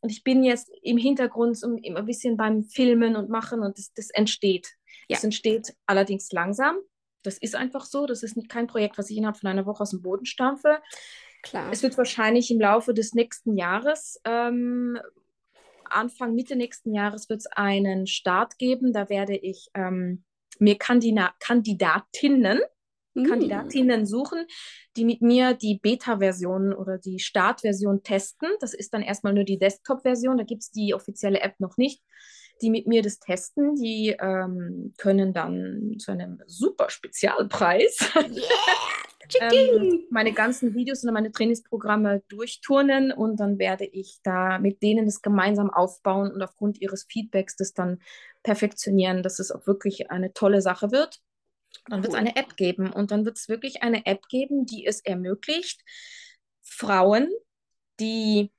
[0.00, 3.92] Und ich bin jetzt im Hintergrund so ein bisschen beim Filmen und Machen und das,
[3.94, 4.68] das entsteht.
[5.08, 5.16] Ja.
[5.16, 6.76] Es entsteht allerdings langsam.
[7.22, 8.06] Das ist einfach so.
[8.06, 10.80] Das ist kein Projekt, was ich innerhalb von einer Woche aus dem Boden stampfe.
[11.42, 11.70] Klar.
[11.72, 14.98] Es wird wahrscheinlich im Laufe des nächsten Jahres ähm,
[15.90, 18.92] Anfang, Mitte nächsten Jahres wird es einen Start geben.
[18.92, 20.24] Da werde ich ähm,
[20.58, 22.60] mir Kandida Kandidatinnen.
[23.24, 24.46] Kandidatinnen suchen,
[24.96, 28.48] die mit mir die Beta-Version oder die Startversion testen.
[28.60, 30.38] Das ist dann erstmal nur die Desktop-Version.
[30.38, 32.02] Da gibt es die offizielle App noch nicht.
[32.60, 38.98] Die mit mir das testen, die ähm, können dann zu einem super Spezialpreis yeah
[39.40, 45.06] ähm, meine ganzen Videos und meine Trainingsprogramme durchturnen und dann werde ich da mit denen
[45.06, 48.00] das gemeinsam aufbauen und aufgrund ihres Feedbacks das dann
[48.42, 51.20] perfektionieren, dass es auch wirklich eine tolle Sache wird.
[51.86, 54.86] Dann wird es eine App geben und dann wird es wirklich eine App geben, die
[54.86, 55.82] es ermöglicht,
[56.62, 57.30] Frauen,
[57.98, 58.52] die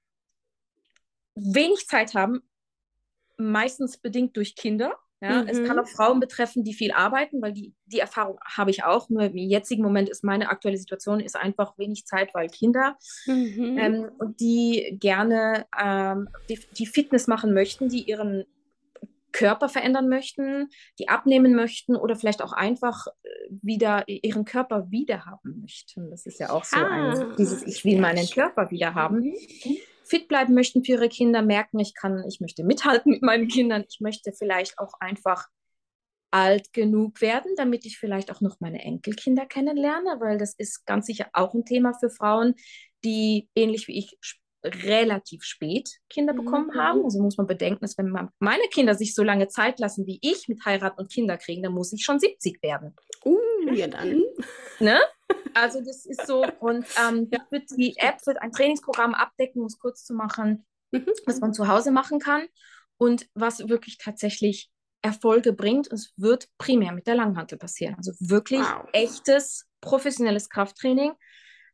[1.36, 2.42] wenig Zeit haben,
[3.38, 5.50] meistens bedingt durch Kinder, ja, mhm.
[5.50, 5.84] Es kann mhm.
[5.84, 9.10] auch Frauen betreffen, die viel arbeiten, weil die, die Erfahrung habe ich auch.
[9.10, 13.78] Nur im jetzigen Moment ist meine aktuelle Situation ist einfach wenig Zeit, weil Kinder mhm.
[13.78, 18.46] ähm, und die gerne ähm, die, die Fitness machen möchten, die ihren
[19.32, 23.30] Körper verändern möchten, die abnehmen möchten oder vielleicht auch einfach äh,
[23.62, 26.10] wieder ihren Körper wiederhaben möchten.
[26.10, 29.20] Das ist ja auch so ah, ein, dieses Ich will meinen Körper wiederhaben.
[29.20, 29.78] Mhm
[30.10, 33.86] fit bleiben möchten für ihre Kinder, merken, ich kann, ich möchte mithalten mit meinen Kindern,
[33.88, 35.48] ich möchte vielleicht auch einfach
[36.32, 41.06] alt genug werden, damit ich vielleicht auch noch meine Enkelkinder kennenlerne, weil das ist ganz
[41.06, 42.56] sicher auch ein Thema für Frauen,
[43.04, 44.18] die ähnlich wie ich
[44.64, 46.80] relativ spät Kinder mhm, bekommen mhm.
[46.80, 47.04] haben.
[47.04, 50.20] Also muss man bedenken, dass wenn man, meine Kinder sich so lange Zeit lassen wie
[50.22, 52.96] ich mit Heirat und Kinder kriegen, dann muss ich schon 70 werden.
[53.26, 53.38] Uh,
[53.74, 54.24] ja dann.
[54.80, 55.00] Ne?
[55.54, 56.44] Also das ist so.
[56.60, 57.40] Und ähm, ja.
[57.52, 61.06] wird, die App wird ein Trainingsprogramm abdecken, um es kurz zu machen, mhm.
[61.26, 62.48] was man zu Hause machen kann
[62.98, 65.92] und was wirklich tatsächlich Erfolge bringt.
[65.92, 67.96] Es wird primär mit der Langhantel passieren.
[67.96, 68.88] Also wirklich wow.
[68.92, 71.14] echtes professionelles Krafttraining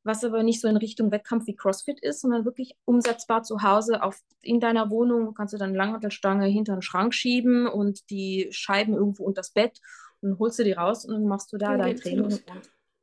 [0.05, 4.03] was aber nicht so in Richtung Wettkampf wie CrossFit ist, sondern wirklich umsetzbar zu Hause
[4.03, 5.33] auf, in deiner Wohnung.
[5.33, 9.81] Kannst du dann Langhantelstange hinter den Schrank schieben und die Scheiben irgendwo unter das Bett
[10.21, 12.39] und holst du die raus und dann machst du da und dein Training.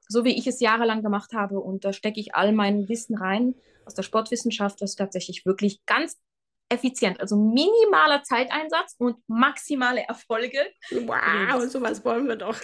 [0.09, 3.55] So wie ich es jahrelang gemacht habe und da stecke ich all mein Wissen rein
[3.85, 6.21] aus der Sportwissenschaft, das tatsächlich wirklich ganz
[6.69, 7.21] effizient.
[7.21, 10.59] Also minimaler Zeiteinsatz und maximale Erfolge.
[10.91, 12.57] Wow, sowas wollen wir doch.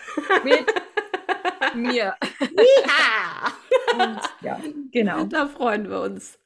[0.45, 0.65] Mit
[1.83, 2.17] mir.
[2.41, 3.53] Ja.
[3.93, 4.61] Und, ja,
[4.93, 5.25] genau.
[5.25, 6.39] Da freuen wir uns.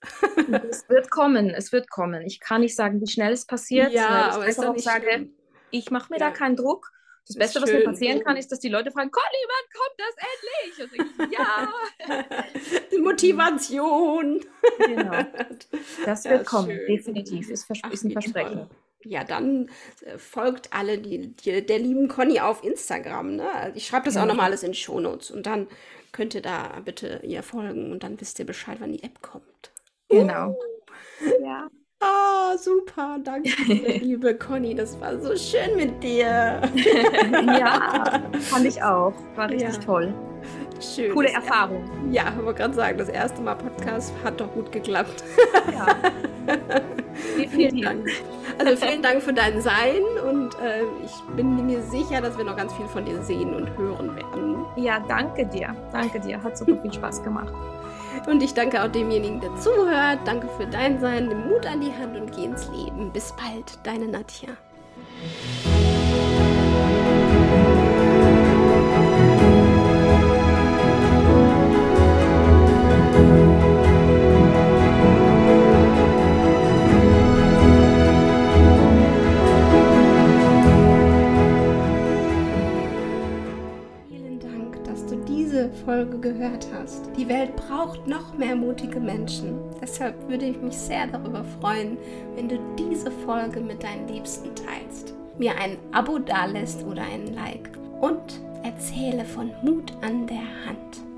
[0.71, 2.23] es wird kommen, es wird kommen.
[2.23, 3.93] Ich kann nicht sagen, wie schnell es passiert.
[3.93, 5.35] Ja, aber ich auch sage, schlimm.
[5.71, 6.31] ich mache mir ja.
[6.31, 6.93] da keinen Druck.
[7.27, 10.99] Das Beste, was mir passieren kann, ist, dass die Leute fragen, Conny, wann kommt das
[10.99, 11.39] endlich?
[11.39, 11.73] ja.
[12.93, 14.41] Die Motivation.
[14.79, 15.13] Genau.
[16.05, 16.87] Das wird ja, kommen, schön.
[16.87, 17.49] definitiv.
[17.49, 18.59] Ist, ist ein Versprechen.
[18.59, 18.71] Fall.
[19.05, 19.69] Ja, dann
[20.05, 23.37] äh, folgt alle die, die, der lieben Conny auf Instagram.
[23.37, 23.51] Ne?
[23.53, 24.23] Also ich schreibe das ja.
[24.23, 25.67] auch nochmal alles in die Shownotes und dann
[26.13, 29.73] könnt ihr da bitte ihr folgen und dann wisst ihr Bescheid, wann die App kommt.
[30.09, 30.51] Genau.
[30.51, 31.45] Uh.
[31.45, 31.69] Ja.
[32.01, 33.19] Ah, super.
[33.23, 33.51] Danke,
[34.01, 34.75] liebe Conny.
[34.75, 36.19] Das war so schön mit dir.
[37.33, 39.15] ja, fand ich auch.
[39.37, 39.81] War richtig ja.
[39.81, 40.15] toll.
[40.81, 41.13] Schön.
[41.13, 41.89] Coole Erfahrung.
[42.11, 45.23] Ja, ich wollte gerade sagen, das erste Mal Podcast hat doch gut geklappt.
[45.73, 45.97] Ja.
[47.51, 48.09] vielen Dank.
[48.59, 52.57] Also vielen Dank für dein Sein und äh, ich bin mir sicher, dass wir noch
[52.57, 54.65] ganz viel von dir sehen und hören werden.
[54.77, 55.75] Ja, danke dir.
[55.93, 56.43] Danke dir.
[56.43, 57.53] Hat super viel Spaß gemacht.
[58.27, 60.21] Und ich danke auch demjenigen, der zuhört.
[60.25, 61.29] Danke für dein Sein.
[61.29, 63.11] Nimm Mut an die Hand und geh ins Leben.
[63.13, 64.51] Bis bald, deine Nadja.
[85.85, 87.09] Folge gehört hast.
[87.17, 89.59] Die Welt braucht noch mehr mutige Menschen.
[89.81, 91.97] Deshalb würde ich mich sehr darüber freuen,
[92.35, 97.71] wenn du diese Folge mit deinen Liebsten teilst, mir ein Abo dalässt oder ein Like
[98.01, 101.12] und erzähle von Mut an der Hand.